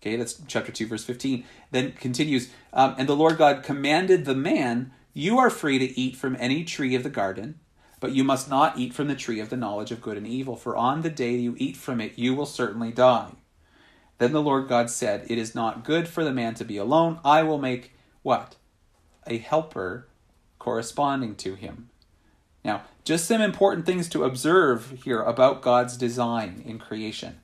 Okay, 0.00 0.16
that's 0.16 0.40
chapter 0.46 0.70
2, 0.70 0.86
verse 0.86 1.04
15. 1.04 1.44
Then 1.70 1.92
continues, 1.92 2.50
um, 2.72 2.94
and 2.98 3.08
the 3.08 3.16
Lord 3.16 3.36
God 3.36 3.62
commanded 3.62 4.24
the 4.24 4.34
man, 4.34 4.92
You 5.12 5.38
are 5.38 5.50
free 5.50 5.78
to 5.78 5.98
eat 5.98 6.16
from 6.16 6.36
any 6.38 6.64
tree 6.64 6.94
of 6.94 7.02
the 7.02 7.10
garden, 7.10 7.58
But 8.00 8.12
you 8.12 8.22
must 8.22 8.48
not 8.48 8.78
eat 8.78 8.94
from 8.94 9.08
the 9.08 9.16
tree 9.16 9.40
of 9.40 9.50
the 9.50 9.56
knowledge 9.56 9.90
of 9.90 10.00
good 10.00 10.16
and 10.16 10.26
evil, 10.26 10.54
for 10.54 10.76
on 10.76 11.02
the 11.02 11.10
day 11.10 11.34
you 11.34 11.56
eat 11.58 11.76
from 11.76 12.00
it, 12.00 12.16
you 12.16 12.34
will 12.34 12.46
certainly 12.46 12.92
die. 12.92 13.32
Then 14.18 14.32
the 14.32 14.42
Lord 14.42 14.68
God 14.68 14.90
said, 14.90 15.26
It 15.28 15.38
is 15.38 15.54
not 15.54 15.84
good 15.84 16.08
for 16.08 16.22
the 16.22 16.32
man 16.32 16.54
to 16.54 16.64
be 16.64 16.76
alone. 16.76 17.18
I 17.24 17.42
will 17.42 17.58
make 17.58 17.92
what? 18.22 18.56
A 19.26 19.38
helper 19.38 20.06
corresponding 20.58 21.34
to 21.36 21.54
him. 21.54 21.90
Now, 22.64 22.82
just 23.04 23.26
some 23.26 23.40
important 23.40 23.86
things 23.86 24.08
to 24.10 24.24
observe 24.24 25.00
here 25.04 25.22
about 25.22 25.62
God's 25.62 25.96
design 25.96 26.62
in 26.64 26.78
creation. 26.78 27.40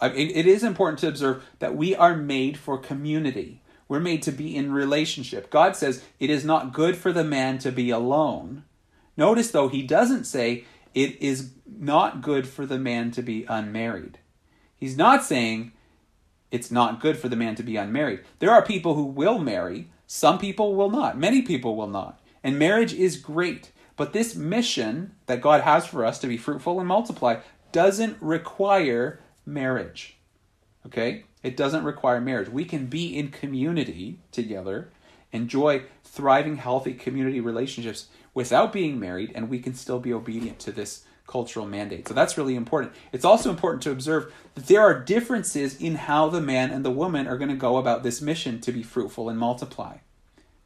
It 0.00 0.46
is 0.46 0.62
important 0.62 0.98
to 1.00 1.08
observe 1.08 1.44
that 1.58 1.76
we 1.76 1.94
are 1.94 2.16
made 2.16 2.56
for 2.58 2.78
community. 2.78 3.62
We're 3.88 4.00
made 4.00 4.22
to 4.22 4.32
be 4.32 4.54
in 4.54 4.72
relationship. 4.72 5.50
God 5.50 5.74
says 5.74 6.04
it 6.20 6.30
is 6.30 6.44
not 6.44 6.72
good 6.72 6.96
for 6.96 7.12
the 7.12 7.24
man 7.24 7.58
to 7.58 7.72
be 7.72 7.90
alone. 7.90 8.64
Notice, 9.16 9.50
though, 9.50 9.68
he 9.68 9.82
doesn't 9.82 10.24
say 10.24 10.64
it 10.94 11.20
is 11.20 11.52
not 11.66 12.22
good 12.22 12.46
for 12.46 12.66
the 12.66 12.78
man 12.78 13.10
to 13.12 13.22
be 13.22 13.44
unmarried. 13.48 14.18
He's 14.76 14.96
not 14.96 15.24
saying 15.24 15.72
it's 16.50 16.70
not 16.70 17.00
good 17.00 17.18
for 17.18 17.28
the 17.28 17.36
man 17.36 17.54
to 17.56 17.62
be 17.62 17.76
unmarried. 17.76 18.20
There 18.38 18.50
are 18.50 18.62
people 18.62 18.94
who 18.94 19.04
will 19.04 19.38
marry, 19.38 19.90
some 20.06 20.38
people 20.38 20.74
will 20.74 20.90
not, 20.90 21.18
many 21.18 21.42
people 21.42 21.76
will 21.76 21.88
not. 21.88 22.20
And 22.42 22.58
marriage 22.58 22.94
is 22.94 23.16
great. 23.16 23.72
But 23.96 24.12
this 24.12 24.36
mission 24.36 25.16
that 25.26 25.40
God 25.40 25.62
has 25.62 25.86
for 25.86 26.04
us 26.04 26.18
to 26.20 26.28
be 26.28 26.36
fruitful 26.36 26.78
and 26.78 26.88
multiply 26.88 27.40
doesn't 27.72 28.16
require 28.20 29.20
marriage. 29.48 30.16
Okay? 30.86 31.24
It 31.42 31.56
doesn't 31.56 31.84
require 31.84 32.20
marriage. 32.20 32.48
We 32.48 32.64
can 32.64 32.86
be 32.86 33.16
in 33.16 33.30
community 33.30 34.18
together, 34.32 34.90
enjoy 35.32 35.82
thriving, 36.04 36.56
healthy 36.56 36.94
community 36.94 37.40
relationships 37.40 38.08
without 38.34 38.72
being 38.72 39.00
married, 39.00 39.32
and 39.34 39.48
we 39.48 39.58
can 39.58 39.74
still 39.74 39.98
be 39.98 40.12
obedient 40.12 40.58
to 40.60 40.72
this 40.72 41.04
cultural 41.26 41.66
mandate. 41.66 42.08
So 42.08 42.14
that's 42.14 42.38
really 42.38 42.56
important. 42.56 42.92
It's 43.12 43.24
also 43.24 43.50
important 43.50 43.82
to 43.82 43.90
observe 43.90 44.32
that 44.54 44.66
there 44.66 44.80
are 44.80 44.98
differences 44.98 45.80
in 45.80 45.96
how 45.96 46.28
the 46.28 46.40
man 46.40 46.70
and 46.70 46.84
the 46.84 46.90
woman 46.90 47.26
are 47.26 47.36
going 47.36 47.50
to 47.50 47.56
go 47.56 47.76
about 47.76 48.02
this 48.02 48.20
mission 48.20 48.60
to 48.62 48.72
be 48.72 48.82
fruitful 48.82 49.28
and 49.28 49.38
multiply. 49.38 49.98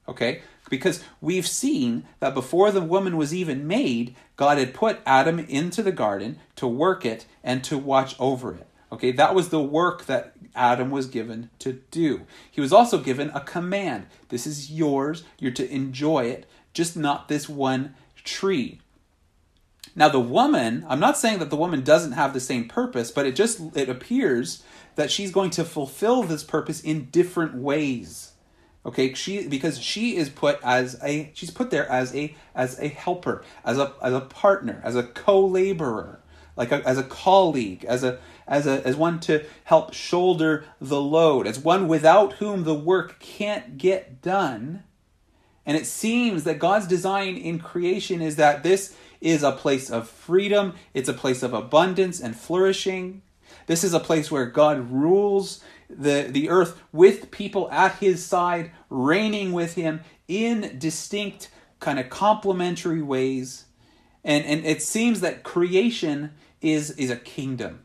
Okay? 0.08 0.42
Because 0.70 1.02
we've 1.20 1.46
seen 1.46 2.04
that 2.20 2.34
before 2.34 2.70
the 2.70 2.80
woman 2.80 3.16
was 3.16 3.34
even 3.34 3.66
made, 3.66 4.14
God 4.36 4.56
had 4.56 4.72
put 4.72 5.00
Adam 5.04 5.38
into 5.38 5.82
the 5.82 5.92
garden 5.92 6.38
to 6.56 6.66
work 6.66 7.04
it 7.04 7.26
and 7.42 7.62
to 7.64 7.76
watch 7.76 8.14
over 8.18 8.54
it. 8.54 8.66
Okay, 8.92 9.10
that 9.12 9.34
was 9.34 9.48
the 9.48 9.62
work 9.62 10.04
that 10.04 10.34
Adam 10.54 10.90
was 10.90 11.06
given 11.06 11.48
to 11.60 11.80
do. 11.90 12.26
He 12.50 12.60
was 12.60 12.74
also 12.74 12.98
given 12.98 13.30
a 13.30 13.40
command. 13.40 14.06
This 14.28 14.46
is 14.46 14.70
yours. 14.70 15.24
You're 15.38 15.52
to 15.52 15.74
enjoy 15.74 16.26
it, 16.26 16.46
just 16.74 16.94
not 16.94 17.28
this 17.28 17.48
one 17.48 17.94
tree. 18.22 18.80
Now 19.96 20.10
the 20.10 20.20
woman, 20.20 20.84
I'm 20.88 21.00
not 21.00 21.16
saying 21.16 21.38
that 21.38 21.48
the 21.48 21.56
woman 21.56 21.82
doesn't 21.82 22.12
have 22.12 22.34
the 22.34 22.40
same 22.40 22.68
purpose, 22.68 23.10
but 23.10 23.26
it 23.26 23.34
just 23.34 23.60
it 23.74 23.88
appears 23.88 24.62
that 24.96 25.10
she's 25.10 25.32
going 25.32 25.50
to 25.50 25.64
fulfill 25.64 26.22
this 26.22 26.44
purpose 26.44 26.80
in 26.82 27.06
different 27.06 27.54
ways. 27.54 28.32
Okay, 28.84 29.14
she 29.14 29.46
because 29.48 29.78
she 29.78 30.16
is 30.16 30.28
put 30.28 30.58
as 30.62 30.98
a 31.02 31.30
she's 31.34 31.50
put 31.50 31.70
there 31.70 31.88
as 31.90 32.14
a 32.14 32.34
as 32.54 32.78
a 32.78 32.88
helper, 32.88 33.42
as 33.64 33.78
a 33.78 33.92
as 34.02 34.12
a 34.12 34.20
partner, 34.20 34.80
as 34.84 34.96
a 34.96 35.02
co-laborer, 35.02 36.20
like 36.56 36.72
a, 36.72 36.86
as 36.86 36.98
a 36.98 37.04
colleague, 37.04 37.84
as 37.84 38.04
a 38.04 38.18
as 38.46 38.66
a 38.66 38.86
as 38.86 38.96
one 38.96 39.20
to 39.20 39.44
help 39.64 39.94
shoulder 39.94 40.64
the 40.80 41.00
load, 41.00 41.46
as 41.46 41.58
one 41.58 41.88
without 41.88 42.34
whom 42.34 42.64
the 42.64 42.74
work 42.74 43.18
can't 43.20 43.78
get 43.78 44.20
done. 44.22 44.84
And 45.64 45.76
it 45.76 45.86
seems 45.86 46.44
that 46.44 46.58
God's 46.58 46.86
design 46.86 47.36
in 47.36 47.58
creation 47.58 48.20
is 48.20 48.36
that 48.36 48.62
this 48.62 48.96
is 49.20 49.42
a 49.42 49.52
place 49.52 49.90
of 49.90 50.08
freedom, 50.08 50.74
it's 50.92 51.08
a 51.08 51.14
place 51.14 51.42
of 51.42 51.54
abundance 51.54 52.20
and 52.20 52.36
flourishing. 52.36 53.22
This 53.66 53.84
is 53.84 53.94
a 53.94 54.00
place 54.00 54.30
where 54.30 54.46
God 54.46 54.90
rules 54.90 55.62
the, 55.88 56.26
the 56.28 56.48
earth 56.48 56.80
with 56.90 57.30
people 57.30 57.70
at 57.70 57.96
his 57.96 58.24
side, 58.24 58.72
reigning 58.90 59.52
with 59.52 59.74
him 59.74 60.00
in 60.26 60.76
distinct, 60.78 61.50
kind 61.78 61.98
of 61.98 62.10
complementary 62.10 63.02
ways. 63.02 63.66
And, 64.24 64.44
and 64.44 64.64
it 64.64 64.82
seems 64.82 65.20
that 65.20 65.42
creation 65.42 66.32
is, 66.60 66.92
is 66.92 67.10
a 67.10 67.16
kingdom. 67.16 67.80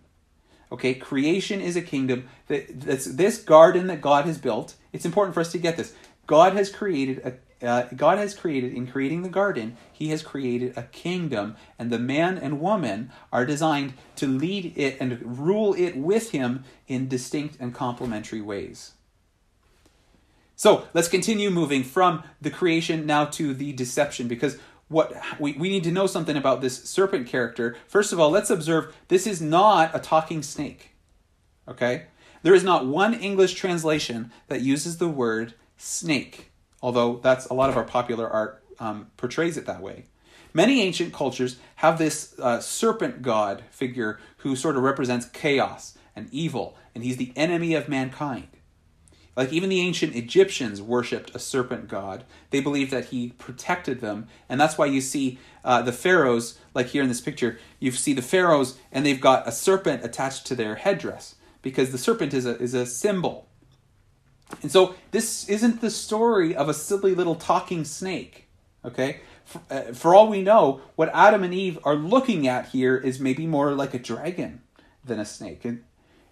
Okay, 0.72 0.94
creation 0.94 1.62
is 1.62 1.75
a 1.75 1.82
kingdom. 1.82 2.27
That 2.48 2.82
that's 2.82 3.06
this 3.06 3.41
garden 3.41 3.88
that 3.88 4.01
God 4.01 4.25
has 4.25 4.38
built. 4.38 4.75
It's 4.91 5.06
important 5.06 5.34
for 5.34 5.39
us 5.39 5.51
to 5.53 5.58
get 5.58 5.77
this. 5.77 5.94
God 6.25 6.53
has 6.53 6.70
created 6.70 7.22
a 7.24 7.34
uh, 7.60 7.88
God 7.96 8.20
has 8.20 8.36
created 8.36 8.74
in 8.74 8.86
creating 8.86 9.24
the 9.24 9.29
garden. 9.29 9.77
He 9.91 10.10
has 10.10 10.22
created 10.22 10.77
a 10.77 10.84
kingdom, 10.84 11.56
and 11.79 11.89
the 11.89 11.98
man 11.98 12.38
and 12.38 12.60
woman 12.60 13.12
are 13.34 13.46
designed 13.46 13.94
to 14.17 14.27
lead 14.27 14.77
it 14.77 14.98
and 15.00 15.39
rule 15.39 15.74
it 15.74 15.98
with 15.98 16.32
Him 16.32 16.65
in 16.88 17.08
distinct 17.08 17.58
and 17.60 17.74
complementary 17.74 18.41
ways. 18.41 18.94
So 20.56 20.88
let's 20.94 21.08
continue 21.08 21.50
moving 21.50 21.84
from 21.84 22.24
the 22.41 22.51
creation 22.51 23.06
now 23.06 23.25
to 23.25 23.53
the 23.53 23.74
deception 23.74 24.27
because 24.27 24.58
what 24.88 25.13
we, 25.39 25.53
we 25.53 25.70
need 25.70 25.84
to 25.84 25.91
know 25.91 26.08
something 26.08 26.38
about 26.38 26.62
this 26.62 26.84
serpent 26.84 27.27
character. 27.27 27.75
First 27.88 28.13
of 28.13 28.20
all, 28.20 28.29
let's 28.29 28.50
observe 28.50 28.96
this 29.08 29.27
is 29.27 29.41
not 29.41 29.96
a 29.96 30.00
talking 30.00 30.41
snake. 30.41 30.91
Okay? 31.67 32.06
There 32.44 32.53
is 32.53 32.63
not 32.63 32.86
one 32.86 33.13
English 33.13 33.56
translation 33.56 34.32
that 34.48 34.62
uses 34.62 34.98
the 34.98 35.10
word 35.10 35.53
snake, 35.75 36.51
although 36.82 37.17
that's 37.17 37.46
a 37.48 37.53
lot 37.53 37.70
of 37.70 37.77
our 37.77 37.84
popular 37.84 38.29
art 38.29 38.63
um, 38.79 39.12
portrays 39.17 39.58
it 39.58 39.65
that 39.65 39.82
way. 39.82 40.06
Many 40.53 40.82
ancient 40.82 41.13
cultures 41.13 41.58
have 41.77 41.98
this 41.98 42.34
uh, 42.39 42.60
serpent 42.60 43.22
god 43.22 43.63
figure 43.70 44.20
who 44.38 44.56
sort 44.56 44.77
of 44.77 44.84
represents 44.84 45.25
chaos 45.25 45.98
and 46.15 46.29
evil, 46.32 46.77
and 46.96 47.03
he's 47.03 47.17
the 47.17 47.34
enemy 47.36 47.74
of 47.74 47.89
mankind. 47.89 48.48
Like 49.38 49.53
even 49.53 49.70
the 49.70 49.82
ancient 49.82 50.15
Egyptians 50.15 50.82
worshipped 50.82 51.36
a 51.36 51.39
serpent 51.39 51.88
god. 51.88 52.24
They 52.50 52.60
believed 52.60 52.89
that 52.89 53.06
he 53.06 53.29
protected 53.38 54.01
them, 54.01 54.27
and 54.50 54.60
that's 54.60 54.79
why 54.79 54.88
you 54.88 55.00
see 55.00 55.38
uh, 55.63 55.84
the 55.84 55.94
pharaohs, 55.94 56.58
like 56.74 56.88
here 56.88 57.03
in 57.03 57.08
this 57.08 57.22
picture, 57.22 57.60
you 57.79 57.91
see 57.91 58.13
the 58.13 58.24
pharaohs, 58.24 58.79
and 58.91 59.06
they've 59.06 59.22
got 59.22 59.48
a 59.48 59.51
serpent 59.51 60.03
attached 60.03 60.48
to 60.48 60.56
their 60.56 60.75
headdress 60.75 61.36
because 61.62 61.91
the 61.91 62.00
serpent 62.00 62.34
is 62.34 62.48
a 62.48 62.58
is 62.58 62.74
a 62.74 62.88
symbol. 62.88 63.48
And 64.63 64.72
so 64.72 64.96
this 65.12 65.48
isn't 65.48 65.82
the 65.82 65.91
story 65.91 66.56
of 66.56 66.67
a 66.67 66.74
silly 66.74 67.13
little 67.13 67.36
talking 67.36 67.86
snake. 67.86 68.48
Okay, 68.84 69.20
for, 69.46 69.62
uh, 69.70 69.82
for 69.94 70.15
all 70.15 70.29
we 70.29 70.41
know, 70.41 70.82
what 70.96 71.12
Adam 71.13 71.44
and 71.44 71.53
Eve 71.53 71.77
are 71.84 71.96
looking 71.96 72.48
at 72.48 72.70
here 72.70 72.98
is 72.98 73.20
maybe 73.20 73.46
more 73.46 73.74
like 73.74 73.94
a 73.94 74.00
dragon 74.00 74.63
than 75.06 75.20
a 75.20 75.25
snake. 75.25 75.63
And 75.63 75.84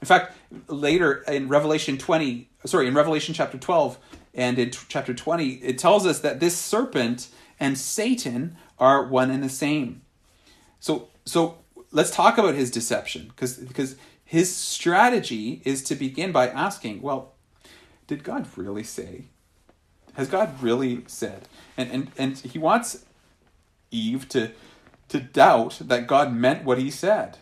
in 0.01 0.07
fact, 0.07 0.35
later 0.67 1.23
in 1.27 1.49
Revelation 1.49 1.97
20, 1.97 2.49
sorry, 2.65 2.87
in 2.87 2.93
Revelation 2.93 3.33
chapter 3.33 3.57
12 3.57 3.97
and 4.33 4.59
in 4.59 4.71
t- 4.71 4.79
chapter 4.87 5.13
20, 5.13 5.53
it 5.55 5.77
tells 5.77 6.05
us 6.05 6.19
that 6.19 6.39
this 6.39 6.57
serpent 6.57 7.29
and 7.59 7.77
Satan 7.77 8.57
are 8.79 9.05
one 9.05 9.31
and 9.31 9.43
the 9.43 9.49
same. 9.49 10.01
So, 10.79 11.09
so 11.25 11.59
let's 11.91 12.11
talk 12.11 12.37
about 12.37 12.55
his 12.55 12.69
deception 12.69 13.27
because 13.27 13.57
because 13.57 13.95
his 14.23 14.53
strategy 14.53 15.61
is 15.63 15.83
to 15.83 15.95
begin 15.95 16.31
by 16.31 16.49
asking, 16.49 17.01
well, 17.01 17.33
did 18.07 18.23
God 18.23 18.47
really 18.55 18.83
say? 18.83 19.25
Has 20.13 20.27
God 20.27 20.61
really 20.61 21.03
said? 21.07 21.47
And 21.77 21.91
and 21.91 22.11
and 22.17 22.37
he 22.37 22.59
wants 22.59 23.05
Eve 23.91 24.27
to 24.29 24.51
to 25.09 25.19
doubt 25.19 25.79
that 25.81 26.07
God 26.07 26.33
meant 26.33 26.65
what 26.65 26.79
he 26.79 26.89
said. 26.89 27.37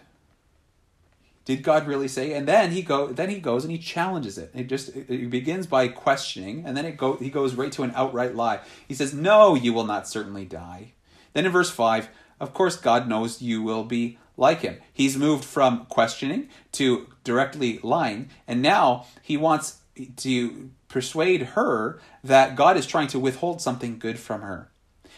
Did 1.46 1.62
God 1.62 1.88
really 1.88 2.08
say? 2.08 2.34
And 2.34 2.48
then 2.48 2.72
he 2.72 2.82
go 2.82 3.08
then 3.08 3.30
he 3.30 3.40
goes 3.40 3.64
and 3.64 3.72
he 3.72 3.78
challenges 3.78 4.38
it. 4.38 4.52
It 4.54 4.68
just 4.68 4.96
it 4.96 5.30
begins 5.30 5.68
by 5.68 5.90
questioning, 5.90 6.64
and 6.66 6.76
then 6.78 6.86
it 6.86 6.98
go 6.98 7.18
he 7.18 7.30
goes 7.30 7.56
right 7.56 7.72
to 7.74 7.84
an 7.84 7.92
outright 7.96 8.36
lie. 8.36 8.62
He 8.88 8.94
says, 8.94 9.14
"No, 9.14 9.56
you 9.56 9.74
will 9.74 9.86
not 9.86 10.08
certainly 10.08 10.46
die." 10.46 10.94
Then 11.34 11.46
in 11.46 11.52
verse 11.52 11.70
five, 11.70 12.10
of 12.40 12.54
course, 12.54 12.78
God 12.78 13.10
knows 13.10 13.42
you 13.42 13.62
will 13.62 13.84
be 13.84 14.18
like 14.38 14.62
him. 14.62 14.78
He's 14.94 15.18
moved 15.18 15.44
from 15.44 15.86
questioning 15.88 16.50
to 16.74 17.08
directly 17.24 17.80
lying, 17.84 18.30
and 18.48 18.62
now 18.62 19.06
he 19.22 19.36
wants 19.36 19.80
to 20.18 20.72
persuade 20.88 21.42
her 21.42 22.00
that 22.24 22.56
God 22.56 22.78
is 22.78 22.88
trying 22.88 23.08
to 23.08 23.20
withhold 23.20 23.62
something 23.62 24.00
good 24.00 24.18
from 24.18 24.42
her. 24.42 24.72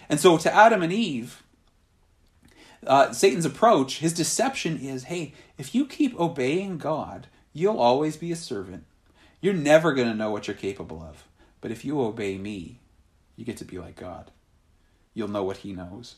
And 0.09 0.19
so 0.19 0.37
to 0.37 0.53
Adam 0.53 0.81
and 0.81 0.91
Eve, 0.91 1.43
uh, 2.85 3.11
Satan's 3.11 3.45
approach, 3.45 3.99
his 3.99 4.13
deception 4.13 4.77
is 4.77 5.05
hey, 5.05 5.33
if 5.57 5.73
you 5.73 5.85
keep 5.85 6.19
obeying 6.19 6.77
God, 6.77 7.27
you'll 7.53 7.79
always 7.79 8.17
be 8.17 8.31
a 8.31 8.35
servant. 8.35 8.85
You're 9.41 9.53
never 9.53 9.93
going 9.93 10.07
to 10.07 10.15
know 10.15 10.31
what 10.31 10.47
you're 10.47 10.55
capable 10.55 11.01
of. 11.01 11.23
But 11.61 11.71
if 11.71 11.85
you 11.85 12.01
obey 12.01 12.37
me, 12.37 12.79
you 13.35 13.45
get 13.45 13.57
to 13.57 13.65
be 13.65 13.77
like 13.77 13.95
God. 13.95 14.31
You'll 15.13 15.29
know 15.29 15.43
what 15.43 15.57
he 15.57 15.73
knows. 15.73 16.15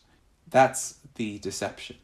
That's 0.50 0.98
the 1.16 1.40
deception. 1.40 1.98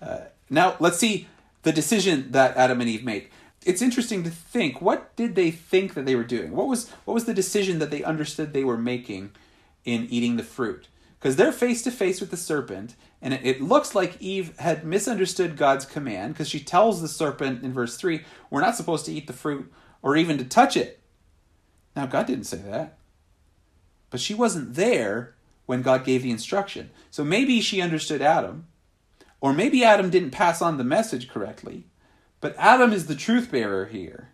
Uh, 0.00 0.22
now, 0.50 0.76
let's 0.80 0.98
see 0.98 1.28
the 1.62 1.72
decision 1.72 2.32
that 2.32 2.56
Adam 2.56 2.80
and 2.80 2.90
Eve 2.90 3.04
make. 3.04 3.30
It's 3.64 3.82
interesting 3.82 4.24
to 4.24 4.30
think 4.30 4.82
what 4.82 5.14
did 5.14 5.36
they 5.36 5.50
think 5.52 5.94
that 5.94 6.04
they 6.04 6.16
were 6.16 6.24
doing? 6.24 6.52
What 6.52 6.66
was 6.66 6.90
what 7.04 7.14
was 7.14 7.26
the 7.26 7.34
decision 7.34 7.78
that 7.78 7.92
they 7.92 8.02
understood 8.02 8.52
they 8.52 8.64
were 8.64 8.76
making 8.76 9.30
in 9.84 10.06
eating 10.10 10.36
the 10.36 10.42
fruit? 10.42 10.88
Because 11.22 11.36
they're 11.36 11.52
face 11.52 11.82
to 11.82 11.92
face 11.92 12.20
with 12.20 12.32
the 12.32 12.36
serpent, 12.36 12.96
and 13.20 13.32
it, 13.32 13.46
it, 13.46 13.62
looks 13.62 13.94
like 13.94 14.20
Eve 14.20 14.58
had 14.58 14.84
misunderstood 14.84 15.56
God's 15.56 15.84
command 15.84 16.34
because 16.34 16.48
she 16.48 16.58
tells 16.58 17.00
the 17.00 17.06
serpent 17.06 17.62
in 17.62 17.72
verse 17.72 17.96
3, 17.96 18.24
We're 18.50 18.60
not 18.60 18.74
supposed 18.74 19.04
to 19.06 19.12
eat 19.12 19.28
the 19.28 19.32
fruit 19.32 19.72
or 20.02 20.16
even 20.16 20.36
to 20.38 20.44
touch 20.44 20.76
it. 20.76 20.98
Now, 21.94 22.06
God 22.06 22.26
didn't 22.26 22.46
say 22.46 22.56
that. 22.56 22.98
But 24.10 24.18
she 24.18 24.34
wasn't 24.34 24.74
there 24.74 25.36
when 25.66 25.82
God 25.82 26.04
gave 26.04 26.24
the 26.24 26.32
instruction. 26.32 26.90
So 27.12 27.22
maybe 27.22 27.60
she 27.60 27.80
understood 27.80 28.20
Adam, 28.20 28.66
or 29.40 29.52
maybe 29.52 29.84
Adam 29.84 30.10
didn't 30.10 30.32
pass 30.32 30.60
on 30.60 30.76
the 30.76 30.82
message 30.82 31.30
correctly. 31.30 31.86
But 32.40 32.56
Adam 32.58 32.92
is 32.92 33.06
the 33.06 33.14
truth 33.14 33.48
bearer 33.48 33.86
here. 33.86 34.30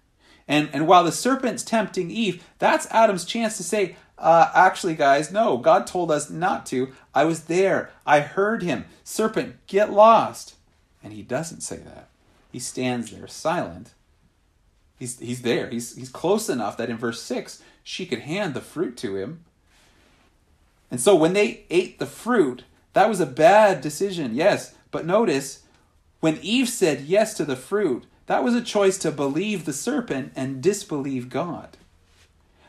And, 0.49 0.71
and 0.73 0.89
while 0.89 1.05
the 1.05 1.13
serpent's 1.13 1.63
tempting 1.63 2.11
Eve, 2.11 2.43
that's 2.59 2.87
Adam's 2.91 3.27
chance 3.27 3.59
to 3.59 3.63
say, 3.63 3.97
uh, 4.19 4.51
actually, 4.55 4.95
guys, 4.95 5.31
no, 5.33 5.59
God 5.59 5.87
told 5.87 6.11
us 6.11 6.29
not 6.29 6.67
to. 6.67 6.93
I 7.15 7.25
was 7.25 7.45
there. 7.45 7.91
I 8.07 8.21
heard 8.21 8.63
him. 8.63 8.85
Serpent, 9.05 9.57
get 9.67 9.93
lost. 9.93 10.55
And 11.03 11.13
he 11.13 11.23
doesn't 11.23 11.61
say 11.61 11.77
that. 11.77 12.09
He 12.51 12.59
stands 12.59 13.11
there 13.11 13.29
silent. 13.29 13.93
He's, 14.99 15.19
he's 15.21 15.43
there. 15.43 15.71
He's, 15.71 15.95
he's 15.97 16.09
close 16.09 16.49
enough 16.49 16.77
that 16.77 16.91
in 16.91 16.97
verse 16.97 17.23
6, 17.23 17.63
she 17.85 18.07
could 18.07 18.21
hand 18.21 18.55
the 18.55 18.61
fruit 18.61 18.97
to 18.99 19.17
him. 19.17 19.45
And 20.91 21.01
so 21.01 21.15
when 21.15 21.35
they 21.35 21.65
ate 21.71 21.99
the 21.99 22.07
fruit, 22.07 22.65
that 22.95 23.09
was 23.09 23.21
a 23.21 23.27
bad 23.27 23.81
decision, 23.81 24.35
yes. 24.35 24.75
But 24.91 25.07
notice, 25.07 25.63
when 26.21 26.39
Eve 26.43 26.69
said 26.69 27.03
yes 27.03 27.35
to 27.35 27.45
the 27.45 27.57
fruit, 27.57 28.07
that 28.27 28.43
was 28.43 28.55
a 28.55 28.61
choice 28.61 28.99
to 28.99 29.13
believe 29.13 29.65
the 29.65 29.73
serpent 29.73 30.33
and 30.35 30.63
disbelieve 30.63 31.29
God. 31.29 31.77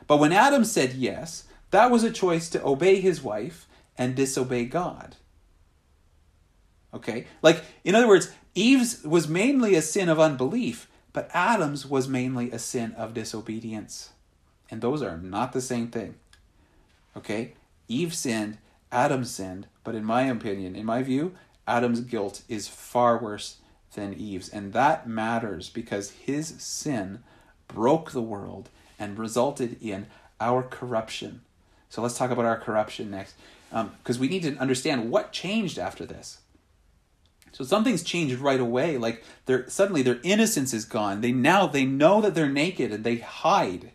But 0.10 0.18
when 0.18 0.34
Adam 0.34 0.66
said 0.66 0.94
yes, 0.94 1.44
that 1.70 1.92
was 1.92 2.04
a 2.04 2.10
choice 2.10 2.50
to 2.50 2.66
obey 2.66 3.00
his 3.00 3.22
wife 3.22 3.68
and 3.96 4.16
disobey 4.16 4.66
God. 4.66 5.16
Okay? 6.92 7.28
Like, 7.44 7.64
in 7.84 7.94
other 7.94 8.08
words, 8.08 8.32
Eve's 8.56 9.04
was 9.04 9.28
mainly 9.28 9.76
a 9.76 9.84
sin 9.84 10.10
of 10.10 10.20
unbelief, 10.20 10.90
but 11.14 11.30
Adam's 11.32 11.86
was 11.86 12.08
mainly 12.08 12.50
a 12.50 12.58
sin 12.58 12.94
of 12.94 13.14
disobedience. 13.14 14.10
And 14.72 14.82
those 14.82 15.04
are 15.04 15.16
not 15.16 15.54
the 15.54 15.62
same 15.62 15.90
thing. 15.90 16.16
Okay? 17.16 17.54
Eve 17.88 18.16
sinned, 18.16 18.58
Adam 18.92 19.24
sinned, 19.24 19.68
but 19.84 19.94
in 19.94 20.04
my 20.04 20.24
opinion, 20.24 20.76
in 20.76 20.88
my 20.88 21.04
view, 21.04 21.36
Adam's 21.68 22.02
guilt 22.02 22.42
is 22.50 22.68
far 22.68 23.20
worse 23.22 23.58
than 23.94 24.16
Eve's. 24.16 24.50
And 24.50 24.74
that 24.74 25.08
matters 25.08 25.70
because 25.70 26.10
his 26.10 26.48
sin 26.58 27.20
broke 27.68 28.10
the 28.10 28.24
world 28.24 28.72
and 29.00 29.18
resulted 29.18 29.82
in 29.82 30.08
our 30.40 30.62
corruption. 30.62 31.42
So 31.90 32.02
let's 32.02 32.18
talk 32.18 32.30
about 32.30 32.46
our 32.46 32.60
corruption 32.60 33.10
next, 33.10 33.36
because 33.70 34.18
um, 34.18 34.22
we 34.22 34.28
need 34.28 34.44
to 34.44 34.56
understand 34.58 35.10
what 35.10 35.32
changed 35.32 35.80
after 35.80 36.06
this. 36.06 36.40
So 37.52 37.64
something's 37.64 38.04
changed 38.04 38.36
right 38.40 38.60
away. 38.60 38.98
Like 38.98 39.24
their 39.48 39.68
suddenly 39.70 40.04
their 40.04 40.20
innocence 40.24 40.74
is 40.74 40.86
gone. 40.86 41.22
They 41.22 41.32
now 41.32 41.66
they 41.66 41.86
know 41.86 42.22
that 42.22 42.36
they're 42.36 42.48
naked 42.48 42.92
and 42.92 43.04
they 43.04 43.16
hide. 43.18 43.92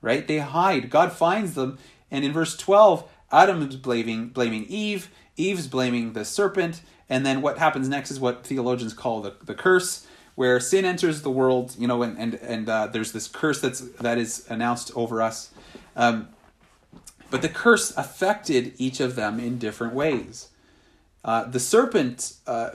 Right? 0.00 0.26
They 0.26 0.38
hide. 0.38 0.90
God 0.90 1.12
finds 1.12 1.54
them, 1.54 1.78
and 2.10 2.24
in 2.24 2.32
verse 2.32 2.56
twelve, 2.56 3.08
Adam 3.30 3.62
is 3.68 3.76
blaming 3.76 4.30
blaming 4.30 4.64
Eve. 4.64 5.10
Eve's 5.36 5.68
blaming 5.68 6.12
the 6.12 6.24
serpent, 6.24 6.82
and 7.08 7.24
then 7.24 7.40
what 7.40 7.56
happens 7.56 7.88
next 7.88 8.10
is 8.10 8.20
what 8.20 8.44
theologians 8.44 8.92
call 8.92 9.22
the, 9.22 9.34
the 9.42 9.54
curse 9.54 10.06
where 10.34 10.60
sin 10.60 10.84
enters 10.84 11.22
the 11.22 11.30
world, 11.30 11.74
you 11.78 11.86
know, 11.86 12.02
and 12.02 12.18
and 12.18 12.34
and 12.34 12.68
uh, 12.68 12.86
there's 12.86 13.12
this 13.12 13.28
curse 13.28 13.60
that's 13.60 13.80
that 13.80 14.18
is 14.18 14.46
announced 14.48 14.90
over 14.94 15.20
us. 15.22 15.52
Um, 15.96 16.28
but 17.30 17.42
the 17.42 17.48
curse 17.48 17.96
affected 17.96 18.74
each 18.76 19.00
of 19.00 19.16
them 19.16 19.40
in 19.40 19.58
different 19.58 19.94
ways. 19.94 20.48
Uh, 21.24 21.44
the 21.44 21.60
serpent, 21.60 22.34
uh, 22.46 22.70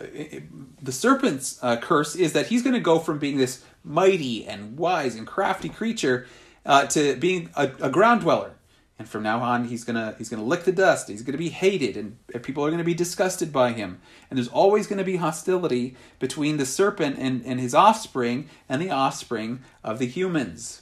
the 0.81 0.91
serpent's 0.91 1.59
uh, 1.61 1.77
curse 1.77 2.15
is 2.15 2.33
that 2.33 2.47
he's 2.47 2.63
going 2.63 2.73
to 2.73 2.79
go 2.79 2.97
from 2.97 3.19
being 3.19 3.37
this 3.37 3.63
mighty 3.83 4.47
and 4.47 4.77
wise 4.77 5.15
and 5.15 5.27
crafty 5.27 5.69
creature 5.69 6.25
uh, 6.65 6.85
to 6.87 7.15
being 7.17 7.49
a, 7.55 7.69
a 7.81 7.89
ground 7.89 8.21
dweller 8.21 8.56
and 8.99 9.07
from 9.07 9.23
now 9.23 9.41
on 9.41 9.65
he's 9.65 9.83
gonna 9.83 10.15
he's 10.17 10.29
gonna 10.29 10.43
lick 10.43 10.63
the 10.63 10.71
dust. 10.71 11.07
He's 11.07 11.21
gonna 11.21 11.37
be 11.37 11.49
hated 11.49 11.97
and 11.97 12.17
people 12.43 12.65
are 12.65 12.71
gonna 12.71 12.83
be 12.83 12.93
disgusted 12.93 13.53
by 13.53 13.73
him. 13.73 14.01
And 14.29 14.37
there's 14.37 14.47
always 14.47 14.87
gonna 14.87 15.03
be 15.03 15.17
hostility 15.17 15.95
between 16.19 16.57
the 16.57 16.65
serpent 16.65 17.17
and, 17.19 17.45
and 17.45 17.59
his 17.59 17.75
offspring 17.75 18.49
and 18.67 18.81
the 18.81 18.89
offspring 18.89 19.61
of 19.83 19.99
the 19.99 20.07
humans. 20.07 20.81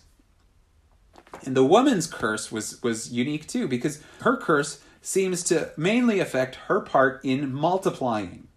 And 1.43 1.55
the 1.55 1.65
woman's 1.65 2.07
curse 2.07 2.51
was 2.51 2.81
was 2.81 3.11
unique 3.11 3.47
too 3.47 3.67
because 3.67 4.01
her 4.21 4.37
curse 4.37 4.81
seems 5.01 5.43
to 5.43 5.71
mainly 5.77 6.19
affect 6.19 6.55
her 6.67 6.79
part 6.79 7.19
in 7.23 7.53
multiplying. 7.53 8.47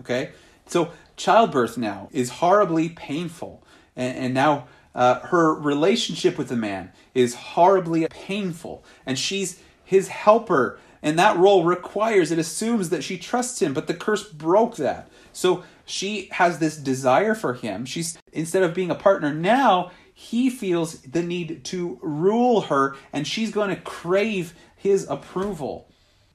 Okay? 0.00 0.30
So 0.66 0.92
childbirth 1.16 1.78
now 1.78 2.08
is 2.12 2.30
horribly 2.30 2.90
painful. 2.90 3.64
And, 3.96 4.16
and 4.16 4.34
now 4.34 4.68
uh, 4.98 5.20
her 5.20 5.54
relationship 5.54 6.36
with 6.36 6.48
the 6.48 6.56
man 6.56 6.90
is 7.14 7.34
horribly 7.34 8.04
painful, 8.08 8.84
and 9.06 9.16
she's 9.16 9.60
his 9.84 10.08
helper. 10.08 10.80
And 11.00 11.16
that 11.20 11.36
role 11.36 11.62
requires, 11.62 12.32
it 12.32 12.38
assumes 12.40 12.90
that 12.90 13.04
she 13.04 13.16
trusts 13.16 13.62
him, 13.62 13.72
but 13.72 13.86
the 13.86 13.94
curse 13.94 14.24
broke 14.24 14.74
that. 14.76 15.08
So 15.32 15.62
she 15.84 16.28
has 16.32 16.58
this 16.58 16.76
desire 16.76 17.36
for 17.36 17.54
him. 17.54 17.84
She's, 17.84 18.18
instead 18.32 18.64
of 18.64 18.74
being 18.74 18.90
a 18.90 18.96
partner 18.96 19.32
now, 19.32 19.92
he 20.12 20.50
feels 20.50 21.00
the 21.02 21.22
need 21.22 21.64
to 21.66 22.00
rule 22.02 22.62
her, 22.62 22.96
and 23.12 23.24
she's 23.24 23.52
going 23.52 23.70
to 23.70 23.80
crave 23.80 24.52
his 24.74 25.08
approval. 25.08 25.88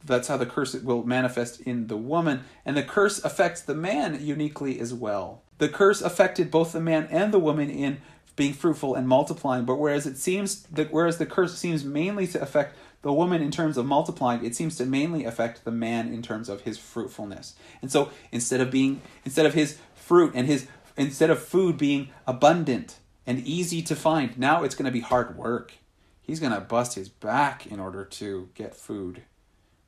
That's 0.06 0.30
how 0.30 0.38
the 0.38 0.46
curse 0.46 0.74
will 0.74 1.04
manifest 1.04 1.60
in 1.60 1.88
the 1.88 1.98
woman, 1.98 2.46
and 2.66 2.78
the 2.78 2.84
curse 2.84 3.22
affects 3.26 3.60
the 3.60 3.76
man 3.76 4.26
uniquely 4.26 4.80
as 4.80 4.94
well. 4.94 5.42
The 5.58 5.70
curse 5.70 6.02
affected 6.02 6.50
both 6.50 6.72
the 6.72 6.80
man 6.80 7.08
and 7.12 7.34
the 7.34 7.40
woman 7.40 7.70
in 7.70 8.02
being 8.36 8.54
fruitful 8.54 8.96
and 8.96 9.08
multiplying. 9.08 9.66
But 9.66 9.76
whereas 9.76 10.06
it 10.06 10.18
seems 10.18 10.64
that 10.64 10.92
whereas 10.92 11.18
the 11.18 11.26
curse 11.26 11.58
seems 11.58 11.84
mainly 11.84 12.28
to 12.28 12.42
affect 12.42 12.76
the 13.02 13.14
woman 13.14 13.42
in 13.42 13.52
terms 13.52 13.78
of 13.78 13.86
multiplying, 13.86 14.44
it 14.44 14.56
seems 14.56 14.78
to 14.78 14.86
mainly 14.86 15.26
affect 15.26 15.66
the 15.66 15.72
man 15.72 16.12
in 16.14 16.22
terms 16.22 16.50
of 16.50 16.62
his 16.62 16.78
fruitfulness. 16.78 17.56
And 17.82 17.92
so 17.92 18.12
instead 18.32 18.62
of 18.62 18.72
being 18.72 19.02
instead 19.26 19.46
of 19.46 19.54
his 19.54 19.78
fruit 19.94 20.32
and 20.36 20.48
his 20.48 20.68
instead 20.98 21.30
of 21.30 21.42
food 21.42 21.78
being 21.78 22.10
abundant 22.26 23.00
and 23.26 23.40
easy 23.40 23.82
to 23.84 23.96
find, 23.96 24.38
now 24.38 24.64
it's 24.64 24.76
going 24.76 24.86
to 24.86 24.92
be 24.92 25.02
hard 25.02 25.38
work. 25.38 25.74
He's 26.22 26.40
going 26.40 26.54
to 26.54 26.62
bust 26.62 26.96
his 26.96 27.10
back 27.10 27.68
in 27.68 27.80
order 27.80 28.06
to 28.06 28.50
get 28.56 28.76
food. 28.76 29.24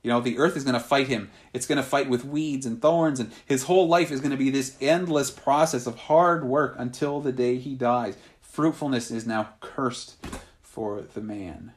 You 0.03 0.12
know, 0.12 0.19
the 0.21 0.38
earth 0.38 0.55
is 0.55 0.63
going 0.63 0.75
to 0.75 0.79
fight 0.79 1.08
him. 1.08 1.31
It's 1.51 1.65
going 1.65 1.77
to 1.77 1.84
fight 1.84 2.08
with 2.08 2.25
weeds 2.25 2.67
and 2.67 2.79
thorns, 2.79 3.19
and 3.19 3.31
his 3.43 3.63
whole 3.63 3.88
life 3.88 4.12
is 4.12 4.19
going 4.19 4.31
to 4.31 4.38
be 4.38 4.51
this 4.51 4.77
endless 4.79 5.31
process 5.31 5.88
of 5.88 5.97
hard 5.97 6.45
work 6.45 6.75
until 6.77 7.21
the 7.21 7.31
day 7.31 7.58
he 7.58 7.73
dies 7.73 8.15
fruitfulness 8.56 9.12
is 9.12 9.28
now 9.28 9.50
cursed 9.60 10.15
for 10.62 11.02
the 11.02 11.20
man. 11.20 11.74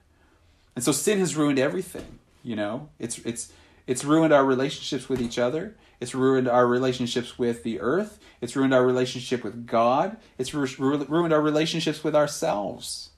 And 0.76 0.84
so 0.84 0.92
sin 0.92 1.18
has 1.18 1.34
ruined 1.34 1.58
everything, 1.58 2.20
you 2.44 2.54
know? 2.54 2.88
It's 3.00 3.18
it's 3.18 3.52
it's 3.88 4.04
ruined 4.04 4.32
our 4.32 4.44
relationships 4.44 5.08
with 5.08 5.20
each 5.20 5.40
other. 5.40 5.74
It's 5.98 6.14
ruined 6.14 6.46
our 6.46 6.68
relationships 6.68 7.36
with 7.36 7.64
the 7.64 7.80
earth. 7.80 8.20
It's 8.40 8.54
ruined 8.54 8.72
our 8.72 8.86
relationship 8.86 9.42
with 9.42 9.66
God. 9.66 10.18
It's 10.38 10.54
ru- 10.54 11.04
ruined 11.08 11.32
our 11.32 11.40
relationships 11.40 12.04
with 12.04 12.14
ourselves. 12.14 13.10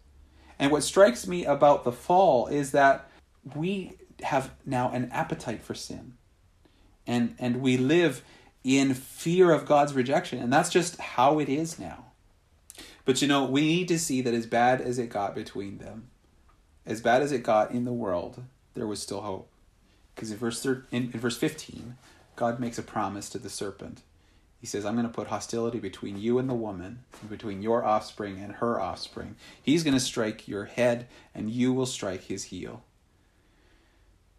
And 0.58 0.72
what 0.72 0.82
strikes 0.82 1.26
me 1.26 1.44
about 1.44 1.84
the 1.84 1.92
fall 1.92 2.46
is 2.46 2.70
that 2.70 3.10
we 3.54 3.98
have 4.22 4.52
now 4.64 4.90
an 4.90 5.10
appetite 5.12 5.62
for 5.62 5.74
sin. 5.74 6.14
And 7.06 7.34
and 7.38 7.60
we 7.60 7.76
live 7.76 8.24
in 8.64 8.94
fear 8.94 9.52
of 9.52 9.66
God's 9.66 9.92
rejection. 9.92 10.38
And 10.38 10.50
that's 10.50 10.70
just 10.70 10.98
how 10.98 11.38
it 11.40 11.50
is 11.50 11.78
now. 11.78 12.09
But 13.04 13.22
you 13.22 13.28
know, 13.28 13.44
we 13.44 13.62
need 13.62 13.88
to 13.88 13.98
see 13.98 14.20
that 14.22 14.34
as 14.34 14.46
bad 14.46 14.80
as 14.80 14.98
it 14.98 15.08
got 15.08 15.34
between 15.34 15.78
them, 15.78 16.10
as 16.86 17.00
bad 17.00 17.22
as 17.22 17.32
it 17.32 17.42
got 17.42 17.70
in 17.70 17.84
the 17.84 17.92
world, 17.92 18.42
there 18.74 18.86
was 18.86 19.02
still 19.02 19.22
hope. 19.22 19.50
Because 20.14 20.30
in 20.30 20.36
verse 20.36 20.62
thir- 20.62 20.86
in, 20.90 21.10
in 21.12 21.20
verse 21.20 21.36
15, 21.36 21.96
God 22.36 22.60
makes 22.60 22.78
a 22.78 22.82
promise 22.82 23.28
to 23.30 23.38
the 23.38 23.50
serpent. 23.50 24.02
He 24.60 24.66
says, 24.66 24.84
I'm 24.84 24.94
going 24.94 25.06
to 25.06 25.12
put 25.12 25.28
hostility 25.28 25.78
between 25.78 26.18
you 26.18 26.38
and 26.38 26.48
the 26.48 26.54
woman, 26.54 27.04
and 27.20 27.30
between 27.30 27.62
your 27.62 27.84
offspring 27.84 28.38
and 28.38 28.56
her 28.56 28.78
offspring. 28.78 29.36
He's 29.62 29.82
going 29.82 29.94
to 29.94 30.00
strike 30.00 30.46
your 30.46 30.66
head, 30.66 31.06
and 31.34 31.50
you 31.50 31.72
will 31.72 31.86
strike 31.86 32.24
his 32.24 32.44
heel. 32.44 32.82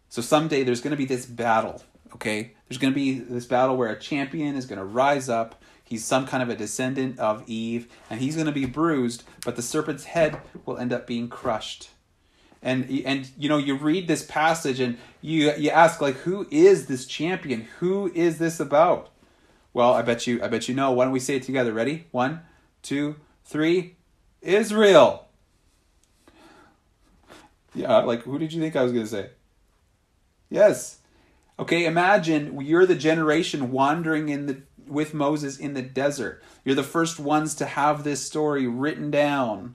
So 0.08 0.22
someday 0.22 0.62
there's 0.62 0.80
going 0.80 0.92
to 0.92 0.96
be 0.96 1.06
this 1.06 1.26
battle, 1.26 1.82
okay? 2.14 2.52
There's 2.68 2.78
going 2.78 2.92
to 2.92 2.94
be 2.94 3.18
this 3.18 3.46
battle 3.46 3.76
where 3.76 3.90
a 3.90 3.98
champion 3.98 4.54
is 4.54 4.66
going 4.66 4.78
to 4.78 4.84
rise 4.84 5.28
up 5.28 5.61
He's 5.92 6.06
some 6.06 6.26
kind 6.26 6.42
of 6.42 6.48
a 6.48 6.56
descendant 6.56 7.18
of 7.18 7.46
Eve, 7.46 7.86
and 8.08 8.18
he's 8.18 8.34
going 8.34 8.46
to 8.46 8.52
be 8.52 8.64
bruised, 8.64 9.24
but 9.44 9.56
the 9.56 9.62
serpent's 9.62 10.04
head 10.04 10.40
will 10.64 10.78
end 10.78 10.90
up 10.90 11.06
being 11.06 11.28
crushed. 11.28 11.90
And 12.62 12.88
and 13.04 13.28
you 13.36 13.50
know 13.50 13.58
you 13.58 13.76
read 13.76 14.08
this 14.08 14.24
passage 14.24 14.80
and 14.80 14.96
you 15.20 15.52
you 15.52 15.68
ask 15.68 16.00
like 16.00 16.14
who 16.14 16.46
is 16.50 16.86
this 16.86 17.04
champion? 17.04 17.68
Who 17.80 18.10
is 18.14 18.38
this 18.38 18.58
about? 18.58 19.10
Well, 19.74 19.92
I 19.92 20.00
bet 20.00 20.26
you 20.26 20.42
I 20.42 20.48
bet 20.48 20.66
you 20.66 20.74
know. 20.74 20.92
Why 20.92 21.04
don't 21.04 21.12
we 21.12 21.20
say 21.20 21.36
it 21.36 21.42
together? 21.42 21.74
Ready? 21.74 22.06
One, 22.10 22.40
two, 22.80 23.16
three. 23.44 23.96
Israel. 24.40 25.28
Yeah, 27.74 27.98
like 27.98 28.22
who 28.22 28.38
did 28.38 28.54
you 28.54 28.62
think 28.62 28.76
I 28.76 28.82
was 28.82 28.92
going 28.92 29.04
to 29.04 29.10
say? 29.10 29.28
Yes. 30.48 31.00
Okay, 31.58 31.84
imagine 31.84 32.60
you're 32.62 32.86
the 32.86 32.94
generation 32.94 33.70
wandering 33.70 34.30
in 34.30 34.46
the 34.46 34.62
with 34.92 35.14
Moses 35.14 35.56
in 35.56 35.74
the 35.74 35.82
desert. 35.82 36.42
You're 36.64 36.74
the 36.74 36.82
first 36.82 37.18
ones 37.18 37.54
to 37.56 37.66
have 37.66 38.04
this 38.04 38.24
story 38.24 38.66
written 38.66 39.10
down. 39.10 39.74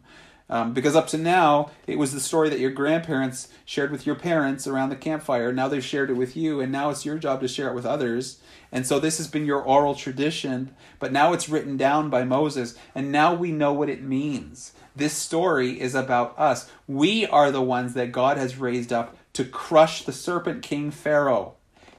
Um, 0.49 0.73
because 0.73 0.95
up 0.95 1.07
to 1.07 1.17
now, 1.17 1.71
it 1.87 1.97
was 1.97 2.13
the 2.13 2.21
story 2.21 2.49
that 2.49 2.59
your 2.59 2.71
grandparents 2.71 3.49
shared 3.65 3.91
with 3.91 4.05
your 4.05 4.15
parents 4.15 4.65
around 4.65 4.89
the 4.89 4.95
campfire. 4.95 5.51
Now 5.51 5.67
they've 5.67 5.83
shared 5.83 6.09
it 6.09 6.13
with 6.13 6.37
you, 6.37 6.61
and 6.61 6.71
now 6.71 6.89
it's 6.89 7.05
your 7.05 7.17
job 7.17 7.41
to 7.41 7.47
share 7.49 7.67
it 7.67 7.75
with 7.75 7.85
others. 7.85 8.39
And 8.71 8.87
so 8.87 8.99
this 8.99 9.17
has 9.17 9.27
been 9.27 9.45
your 9.45 9.61
oral 9.61 9.95
tradition, 9.95 10.73
but 10.99 11.11
now 11.11 11.33
it's 11.33 11.49
written 11.49 11.75
down 11.75 12.09
by 12.09 12.23
Moses, 12.23 12.77
and 12.95 13.11
now 13.11 13.33
we 13.33 13.51
know 13.51 13.73
what 13.73 13.89
it 13.89 14.01
means. 14.01 14.73
This 14.95 15.13
story 15.13 15.79
is 15.79 15.95
about 15.95 16.37
us. 16.39 16.69
We 16.87 17.25
are 17.27 17.51
the 17.51 17.61
ones 17.61 17.93
that 17.93 18.11
God 18.11 18.37
has 18.37 18.57
raised 18.57 18.93
up 18.93 19.17
to 19.33 19.45
crush 19.45 20.03
the 20.03 20.13
serpent 20.13 20.63
king 20.63 20.91
Pharaoh. 20.91 21.55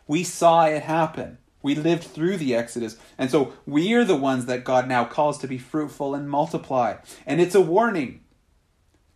We 0.06 0.24
saw 0.24 0.64
it 0.66 0.82
happen. 0.82 1.37
We 1.62 1.74
lived 1.74 2.04
through 2.04 2.36
the 2.36 2.54
Exodus. 2.54 2.96
And 3.16 3.30
so 3.30 3.52
we 3.66 3.92
are 3.94 4.04
the 4.04 4.16
ones 4.16 4.46
that 4.46 4.64
God 4.64 4.86
now 4.86 5.04
calls 5.04 5.38
to 5.38 5.48
be 5.48 5.58
fruitful 5.58 6.14
and 6.14 6.30
multiply. 6.30 6.96
And 7.26 7.40
it's 7.40 7.54
a 7.54 7.60
warning. 7.60 8.20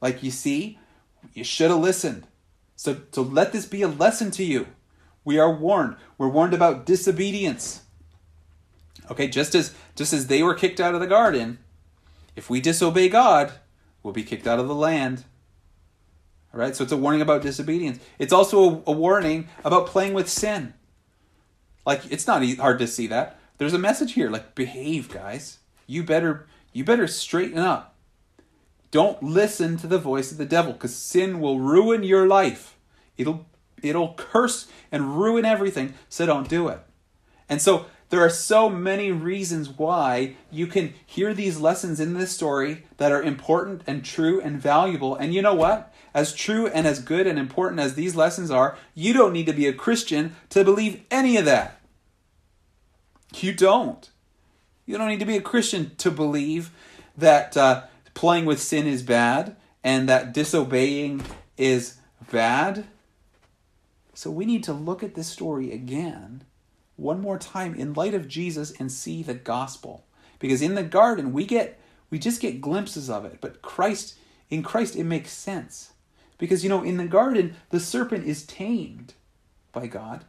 Like 0.00 0.22
you 0.22 0.30
see, 0.30 0.78
you 1.32 1.44
should 1.44 1.70
have 1.70 1.80
listened. 1.80 2.26
So, 2.74 2.96
so 3.12 3.22
let 3.22 3.52
this 3.52 3.66
be 3.66 3.82
a 3.82 3.88
lesson 3.88 4.30
to 4.32 4.44
you. 4.44 4.66
We 5.24 5.38
are 5.38 5.54
warned. 5.54 5.96
We're 6.18 6.28
warned 6.28 6.54
about 6.54 6.84
disobedience. 6.84 7.82
Okay, 9.10 9.28
just 9.28 9.54
as 9.54 9.74
just 9.94 10.12
as 10.12 10.26
they 10.26 10.42
were 10.42 10.54
kicked 10.54 10.80
out 10.80 10.94
of 10.94 11.00
the 11.00 11.06
garden, 11.06 11.58
if 12.34 12.48
we 12.48 12.60
disobey 12.60 13.08
God, 13.08 13.52
we'll 14.02 14.12
be 14.12 14.24
kicked 14.24 14.46
out 14.46 14.58
of 14.58 14.68
the 14.68 14.74
land. 14.74 15.24
All 16.52 16.60
right, 16.60 16.74
so 16.74 16.82
it's 16.82 16.92
a 16.92 16.96
warning 16.96 17.20
about 17.20 17.42
disobedience. 17.42 17.98
It's 18.18 18.32
also 18.32 18.62
a, 18.62 18.82
a 18.88 18.92
warning 18.92 19.48
about 19.64 19.86
playing 19.86 20.14
with 20.14 20.28
sin. 20.28 20.74
Like 21.84 22.10
it's 22.10 22.26
not 22.26 22.44
hard 22.56 22.78
to 22.78 22.86
see 22.86 23.06
that. 23.08 23.38
There's 23.58 23.74
a 23.74 23.78
message 23.78 24.12
here 24.12 24.30
like 24.30 24.54
behave, 24.54 25.08
guys. 25.08 25.58
You 25.86 26.02
better 26.02 26.46
you 26.72 26.84
better 26.84 27.06
straighten 27.06 27.58
up. 27.58 27.96
Don't 28.90 29.22
listen 29.22 29.76
to 29.78 29.86
the 29.86 29.98
voice 29.98 30.32
of 30.32 30.38
the 30.38 30.44
devil 30.44 30.74
cuz 30.74 30.94
sin 30.94 31.40
will 31.40 31.58
ruin 31.58 32.02
your 32.02 32.26
life. 32.26 32.76
It'll 33.16 33.46
it'll 33.82 34.14
curse 34.14 34.68
and 34.90 35.18
ruin 35.18 35.44
everything, 35.44 35.94
so 36.08 36.26
don't 36.26 36.48
do 36.48 36.68
it. 36.68 36.80
And 37.48 37.60
so 37.60 37.86
there 38.12 38.20
are 38.20 38.30
so 38.30 38.68
many 38.68 39.10
reasons 39.10 39.68
why 39.70 40.36
you 40.50 40.66
can 40.66 40.94
hear 41.06 41.32
these 41.32 41.58
lessons 41.58 41.98
in 41.98 42.14
this 42.14 42.30
story 42.30 42.84
that 42.98 43.10
are 43.10 43.22
important 43.22 43.82
and 43.86 44.04
true 44.04 44.40
and 44.40 44.60
valuable. 44.60 45.16
And 45.16 45.32
you 45.32 45.40
know 45.40 45.54
what? 45.54 45.91
As 46.14 46.34
true 46.34 46.66
and 46.66 46.86
as 46.86 47.00
good 47.00 47.26
and 47.26 47.38
important 47.38 47.80
as 47.80 47.94
these 47.94 48.14
lessons 48.14 48.50
are, 48.50 48.76
you 48.94 49.12
don't 49.12 49.32
need 49.32 49.46
to 49.46 49.52
be 49.52 49.66
a 49.66 49.72
Christian 49.72 50.36
to 50.50 50.64
believe 50.64 51.02
any 51.10 51.36
of 51.36 51.44
that. 51.46 51.80
You 53.36 53.54
don't. 53.54 54.10
You 54.84 54.98
don't 54.98 55.08
need 55.08 55.20
to 55.20 55.26
be 55.26 55.36
a 55.36 55.42
Christian 55.42 55.94
to 55.96 56.10
believe 56.10 56.70
that 57.16 57.56
uh, 57.56 57.84
playing 58.14 58.44
with 58.44 58.60
sin 58.60 58.86
is 58.86 59.02
bad 59.02 59.56
and 59.82 60.08
that 60.08 60.34
disobeying 60.34 61.22
is 61.56 61.96
bad. 62.30 62.86
So 64.14 64.30
we 64.30 64.44
need 64.44 64.64
to 64.64 64.72
look 64.72 65.02
at 65.02 65.14
this 65.14 65.28
story 65.28 65.72
again, 65.72 66.44
one 66.96 67.20
more 67.20 67.38
time, 67.38 67.74
in 67.74 67.94
light 67.94 68.14
of 68.14 68.28
Jesus 68.28 68.72
and 68.78 68.92
see 68.92 69.22
the 69.22 69.34
gospel. 69.34 70.04
Because 70.38 70.60
in 70.60 70.74
the 70.74 70.82
garden, 70.82 71.32
we 71.32 71.46
get 71.46 71.78
we 72.10 72.18
just 72.18 72.42
get 72.42 72.60
glimpses 72.60 73.08
of 73.08 73.24
it, 73.24 73.38
but 73.40 73.62
Christ 73.62 74.18
in 74.50 74.62
Christ 74.62 74.96
it 74.96 75.04
makes 75.04 75.32
sense. 75.32 75.91
Because, 76.42 76.64
you 76.64 76.68
know, 76.68 76.82
in 76.82 76.96
the 76.96 77.06
garden, 77.06 77.54
the 77.70 77.78
serpent 77.78 78.26
is 78.26 78.44
tamed 78.44 79.14
by 79.70 79.86
God, 79.86 80.24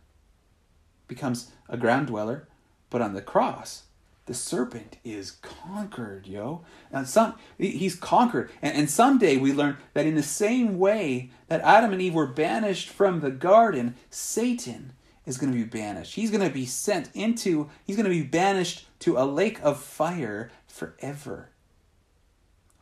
becomes 1.08 1.50
a 1.68 1.76
ground 1.76 2.06
dweller. 2.06 2.48
But 2.92 3.02
on 3.02 3.16
the 3.16 3.22
cross, 3.24 3.86
the 4.28 4.36
serpent 4.36 4.98
is 5.04 5.32
conquered, 5.32 6.28
yo. 6.28 6.62
And 6.92 7.08
some 7.08 7.34
he's 7.58 7.96
conquered. 7.96 8.52
And, 8.62 8.78
and 8.78 8.90
someday 8.92 9.38
we 9.38 9.54
learn 9.54 9.78
that 9.96 10.06
in 10.06 10.14
the 10.14 10.22
same 10.22 10.78
way 10.78 11.32
that 11.48 11.62
Adam 11.62 11.92
and 11.92 12.00
Eve 12.00 12.14
were 12.14 12.28
banished 12.28 12.90
from 12.90 13.22
the 13.22 13.32
garden, 13.32 13.96
Satan 14.12 14.94
is 15.26 15.40
going 15.40 15.52
to 15.52 15.58
be 15.58 15.64
banished. 15.64 16.14
He's 16.14 16.30
going 16.30 16.48
to 16.48 16.54
be 16.54 16.68
sent 16.68 17.10
into, 17.16 17.72
he's 17.86 17.96
going 17.96 18.04
to 18.04 18.12
be 18.12 18.22
banished 18.22 18.86
to 19.00 19.18
a 19.18 19.26
lake 19.26 19.60
of 19.64 19.82
fire 19.82 20.52
forever. 20.68 21.50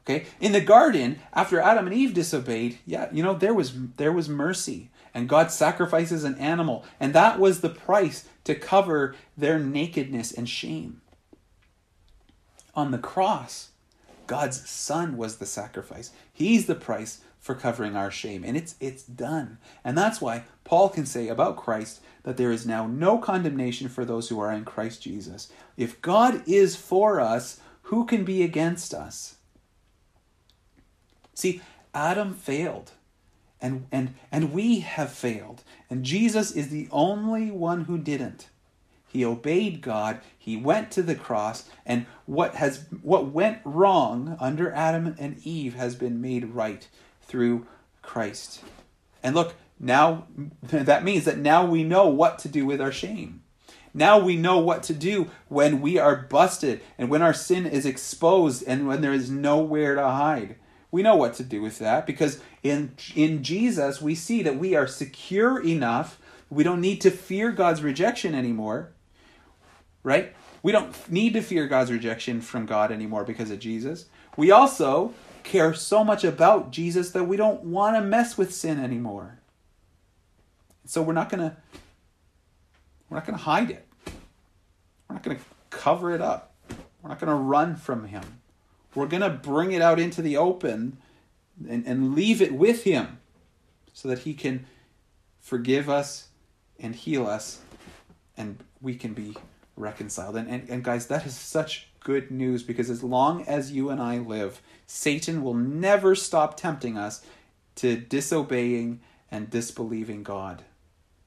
Okay? 0.05 0.25
In 0.39 0.51
the 0.51 0.61
garden, 0.61 1.19
after 1.33 1.59
Adam 1.59 1.87
and 1.87 1.95
Eve 1.95 2.13
disobeyed, 2.13 2.79
yeah, 2.85 3.09
you 3.11 3.23
know, 3.23 3.33
there 3.33 3.53
was 3.53 3.73
there 3.97 4.11
was 4.11 4.29
mercy. 4.29 4.89
And 5.13 5.27
God 5.27 5.51
sacrifices 5.51 6.23
an 6.23 6.35
animal, 6.35 6.85
and 6.99 7.13
that 7.13 7.37
was 7.37 7.59
the 7.59 7.69
price 7.69 8.27
to 8.45 8.55
cover 8.55 9.13
their 9.37 9.59
nakedness 9.59 10.31
and 10.31 10.47
shame. 10.47 11.01
On 12.73 12.91
the 12.91 12.97
cross, 12.97 13.71
God's 14.25 14.69
son 14.69 15.17
was 15.17 15.37
the 15.37 15.45
sacrifice. 15.45 16.11
He's 16.31 16.65
the 16.65 16.75
price 16.75 17.19
for 17.41 17.55
covering 17.55 17.97
our 17.97 18.09
shame, 18.09 18.43
and 18.45 18.55
it's 18.55 18.75
it's 18.79 19.03
done. 19.03 19.57
And 19.83 19.97
that's 19.97 20.21
why 20.21 20.45
Paul 20.63 20.87
can 20.89 21.05
say 21.05 21.27
about 21.27 21.57
Christ 21.57 21.99
that 22.23 22.37
there 22.37 22.51
is 22.51 22.65
now 22.65 22.87
no 22.87 23.17
condemnation 23.17 23.89
for 23.89 24.05
those 24.05 24.29
who 24.29 24.39
are 24.39 24.51
in 24.51 24.63
Christ 24.63 25.01
Jesus. 25.01 25.51
If 25.75 26.01
God 26.01 26.47
is 26.47 26.75
for 26.75 27.19
us, 27.19 27.59
who 27.83 28.05
can 28.05 28.23
be 28.23 28.43
against 28.43 28.93
us? 28.93 29.35
See, 31.41 31.59
Adam 31.95 32.35
failed. 32.35 32.91
And, 33.59 33.87
and, 33.91 34.13
and 34.31 34.53
we 34.53 34.81
have 34.81 35.11
failed. 35.11 35.63
And 35.89 36.03
Jesus 36.03 36.51
is 36.51 36.69
the 36.69 36.87
only 36.91 37.49
one 37.49 37.85
who 37.85 37.97
didn't. 37.97 38.49
He 39.07 39.25
obeyed 39.25 39.81
God. 39.81 40.21
He 40.37 40.55
went 40.55 40.91
to 40.91 41.01
the 41.01 41.15
cross, 41.15 41.67
and 41.83 42.05
what 42.27 42.55
has 42.55 42.85
what 43.01 43.25
went 43.25 43.57
wrong 43.65 44.37
under 44.39 44.71
Adam 44.71 45.15
and 45.19 45.37
Eve 45.43 45.73
has 45.73 45.95
been 45.95 46.21
made 46.21 46.45
right 46.45 46.87
through 47.23 47.65
Christ. 48.01 48.63
And 49.21 49.35
look, 49.35 49.55
now 49.79 50.27
that 50.63 51.03
means 51.03 51.25
that 51.25 51.39
now 51.39 51.65
we 51.65 51.83
know 51.83 52.07
what 52.07 52.39
to 52.39 52.47
do 52.47 52.65
with 52.67 52.79
our 52.79 52.91
shame. 52.91 53.41
Now 53.93 54.19
we 54.19 54.37
know 54.37 54.59
what 54.59 54.83
to 54.83 54.93
do 54.93 55.29
when 55.49 55.81
we 55.81 55.97
are 55.97 56.15
busted 56.15 56.81
and 56.97 57.09
when 57.09 57.21
our 57.21 57.33
sin 57.33 57.65
is 57.65 57.85
exposed 57.85 58.63
and 58.65 58.87
when 58.87 59.01
there 59.01 59.11
is 59.11 59.29
nowhere 59.29 59.95
to 59.95 60.07
hide. 60.07 60.55
We 60.91 61.03
know 61.03 61.15
what 61.15 61.33
to 61.35 61.43
do 61.43 61.61
with 61.61 61.79
that 61.79 62.05
because 62.05 62.41
in 62.63 62.91
in 63.15 63.43
Jesus 63.43 64.01
we 64.01 64.13
see 64.13 64.43
that 64.43 64.57
we 64.57 64.75
are 64.75 64.87
secure 64.87 65.61
enough. 65.63 66.19
We 66.49 66.63
don't 66.63 66.81
need 66.81 66.99
to 67.01 67.11
fear 67.11 67.51
God's 67.51 67.81
rejection 67.81 68.35
anymore. 68.35 68.91
Right? 70.03 70.35
We 70.63 70.71
don't 70.71 71.09
need 71.09 71.33
to 71.33 71.41
fear 71.41 71.67
God's 71.67 71.91
rejection 71.91 72.41
from 72.41 72.65
God 72.65 72.91
anymore 72.91 73.23
because 73.23 73.51
of 73.51 73.59
Jesus. 73.59 74.05
We 74.37 74.51
also 74.51 75.13
care 75.43 75.73
so 75.73 76.03
much 76.03 76.23
about 76.23 76.71
Jesus 76.71 77.11
that 77.11 77.23
we 77.23 77.37
don't 77.37 77.63
want 77.63 77.95
to 77.95 78.01
mess 78.01 78.37
with 78.37 78.53
sin 78.53 78.79
anymore. 78.79 79.39
So 80.85 81.01
we're 81.01 81.13
not 81.13 81.29
going 81.29 81.49
to 81.49 81.55
we're 83.09 83.17
not 83.17 83.25
going 83.25 83.37
to 83.37 83.43
hide 83.43 83.71
it. 83.71 83.87
We're 85.07 85.15
not 85.15 85.23
going 85.23 85.37
to 85.37 85.43
cover 85.69 86.13
it 86.13 86.21
up. 86.21 86.53
We're 87.01 87.09
not 87.09 87.19
going 87.19 87.29
to 87.29 87.35
run 87.35 87.75
from 87.75 88.05
him. 88.07 88.40
We're 88.95 89.07
going 89.07 89.21
to 89.21 89.29
bring 89.29 89.71
it 89.71 89.81
out 89.81 89.99
into 89.99 90.21
the 90.21 90.37
open 90.37 90.97
and, 91.67 91.85
and 91.85 92.15
leave 92.15 92.41
it 92.41 92.53
with 92.53 92.83
Him 92.83 93.19
so 93.93 94.07
that 94.09 94.19
He 94.19 94.33
can 94.33 94.65
forgive 95.39 95.89
us 95.89 96.27
and 96.79 96.95
heal 96.95 97.27
us 97.27 97.61
and 98.37 98.57
we 98.81 98.95
can 98.95 99.13
be 99.13 99.35
reconciled. 99.75 100.35
And, 100.35 100.49
and, 100.49 100.69
and 100.69 100.83
guys, 100.83 101.07
that 101.07 101.25
is 101.25 101.35
such 101.35 101.87
good 101.99 102.31
news 102.31 102.63
because 102.63 102.89
as 102.89 103.03
long 103.03 103.43
as 103.43 103.71
you 103.71 103.89
and 103.89 104.01
I 104.01 104.17
live, 104.17 104.61
Satan 104.87 105.43
will 105.43 105.53
never 105.53 106.15
stop 106.15 106.57
tempting 106.57 106.97
us 106.97 107.23
to 107.75 107.95
disobeying 107.95 109.01
and 109.29 109.49
disbelieving 109.49 110.23
God. 110.23 110.63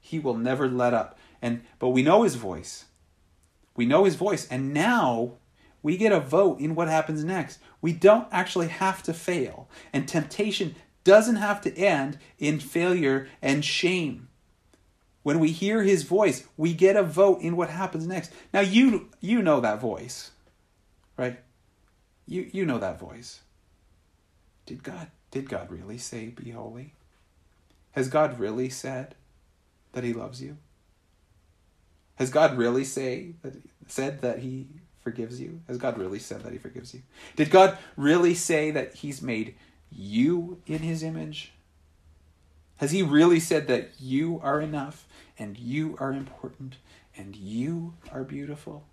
He 0.00 0.18
will 0.18 0.36
never 0.36 0.68
let 0.68 0.92
up. 0.92 1.18
And 1.40 1.62
but 1.78 1.88
we 1.90 2.02
know 2.02 2.22
his 2.22 2.34
voice. 2.34 2.86
We 3.76 3.86
know 3.86 4.04
his 4.04 4.14
voice. 4.14 4.46
And 4.48 4.74
now 4.74 5.34
we 5.84 5.98
get 5.98 6.12
a 6.12 6.18
vote 6.18 6.60
in 6.60 6.74
what 6.74 6.88
happens 6.88 7.22
next. 7.22 7.58
We 7.82 7.92
don't 7.92 8.26
actually 8.32 8.68
have 8.68 9.02
to 9.02 9.12
fail. 9.12 9.68
And 9.92 10.08
temptation 10.08 10.74
doesn't 11.04 11.36
have 11.36 11.60
to 11.60 11.76
end 11.76 12.18
in 12.38 12.58
failure 12.58 13.28
and 13.42 13.62
shame. 13.62 14.28
When 15.22 15.38
we 15.38 15.50
hear 15.50 15.82
his 15.82 16.02
voice, 16.02 16.44
we 16.56 16.72
get 16.72 16.96
a 16.96 17.02
vote 17.02 17.42
in 17.42 17.54
what 17.54 17.68
happens 17.68 18.06
next. 18.06 18.32
Now 18.52 18.60
you 18.60 19.10
you 19.20 19.42
know 19.42 19.60
that 19.60 19.78
voice. 19.78 20.30
Right? 21.18 21.38
You 22.26 22.48
you 22.50 22.64
know 22.64 22.78
that 22.78 22.98
voice. 22.98 23.42
Did 24.64 24.82
God 24.82 25.08
did 25.30 25.50
God 25.50 25.70
really 25.70 25.98
say 25.98 26.28
be 26.28 26.50
holy? 26.52 26.94
Has 27.92 28.08
God 28.08 28.40
really 28.40 28.70
said 28.70 29.16
that 29.92 30.02
he 30.02 30.14
loves 30.14 30.40
you? 30.40 30.56
Has 32.14 32.30
God 32.30 32.56
really 32.56 32.84
say 32.84 33.34
that 33.42 33.54
said 33.86 34.22
that 34.22 34.38
he 34.38 34.68
forgives 35.04 35.40
you? 35.40 35.60
Has 35.68 35.76
God 35.76 35.98
really 35.98 36.18
said 36.18 36.42
that 36.42 36.52
he 36.52 36.58
forgives 36.58 36.94
you? 36.94 37.02
Did 37.36 37.50
God 37.50 37.78
really 37.96 38.34
say 38.34 38.70
that 38.72 38.94
he's 38.94 39.22
made 39.22 39.54
you 39.92 40.60
in 40.66 40.80
his 40.80 41.02
image? 41.02 41.52
Has 42.78 42.90
he 42.90 43.02
really 43.02 43.38
said 43.38 43.68
that 43.68 43.90
you 44.00 44.40
are 44.42 44.60
enough 44.60 45.06
and 45.38 45.56
you 45.58 45.96
are 46.00 46.12
important 46.12 46.76
and 47.16 47.36
you 47.36 47.94
are 48.10 48.24
beautiful? 48.24 48.84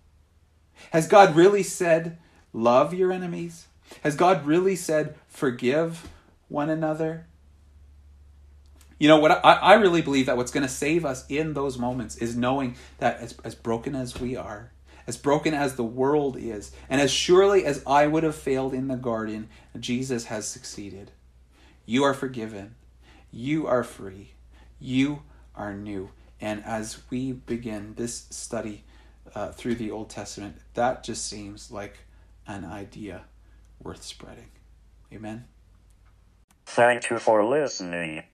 Has 0.90 1.08
God 1.08 1.34
really 1.34 1.62
said, 1.62 2.18
love 2.52 2.94
your 2.94 3.10
enemies? 3.10 3.66
Has 4.02 4.14
God 4.14 4.46
really 4.46 4.76
said, 4.76 5.14
forgive 5.28 6.08
one 6.48 6.70
another? 6.70 7.26
You 8.98 9.08
know 9.08 9.18
what? 9.18 9.44
I, 9.44 9.54
I 9.54 9.74
really 9.74 10.02
believe 10.02 10.26
that 10.26 10.36
what's 10.36 10.52
going 10.52 10.66
to 10.66 10.72
save 10.72 11.04
us 11.04 11.26
in 11.28 11.54
those 11.54 11.78
moments 11.78 12.16
is 12.16 12.36
knowing 12.36 12.76
that 12.98 13.18
as, 13.18 13.34
as 13.44 13.54
broken 13.54 13.96
as 13.96 14.20
we 14.20 14.36
are, 14.36 14.71
as 15.06 15.16
broken 15.16 15.54
as 15.54 15.76
the 15.76 15.84
world 15.84 16.36
is, 16.38 16.72
and 16.88 17.00
as 17.00 17.10
surely 17.10 17.64
as 17.64 17.82
I 17.86 18.06
would 18.06 18.22
have 18.22 18.34
failed 18.34 18.74
in 18.74 18.88
the 18.88 18.96
garden, 18.96 19.48
Jesus 19.78 20.26
has 20.26 20.46
succeeded. 20.46 21.10
You 21.86 22.04
are 22.04 22.14
forgiven. 22.14 22.74
You 23.30 23.66
are 23.66 23.84
free. 23.84 24.32
You 24.78 25.22
are 25.54 25.74
new. 25.74 26.10
And 26.40 26.64
as 26.64 26.98
we 27.10 27.32
begin 27.32 27.94
this 27.96 28.26
study 28.30 28.84
uh, 29.34 29.52
through 29.52 29.76
the 29.76 29.90
Old 29.90 30.10
Testament, 30.10 30.56
that 30.74 31.04
just 31.04 31.26
seems 31.26 31.70
like 31.70 31.98
an 32.46 32.64
idea 32.64 33.22
worth 33.82 34.02
spreading. 34.02 34.50
Amen. 35.12 35.44
Thank 36.66 37.10
you 37.10 37.18
for 37.18 37.44
listening. 37.44 38.24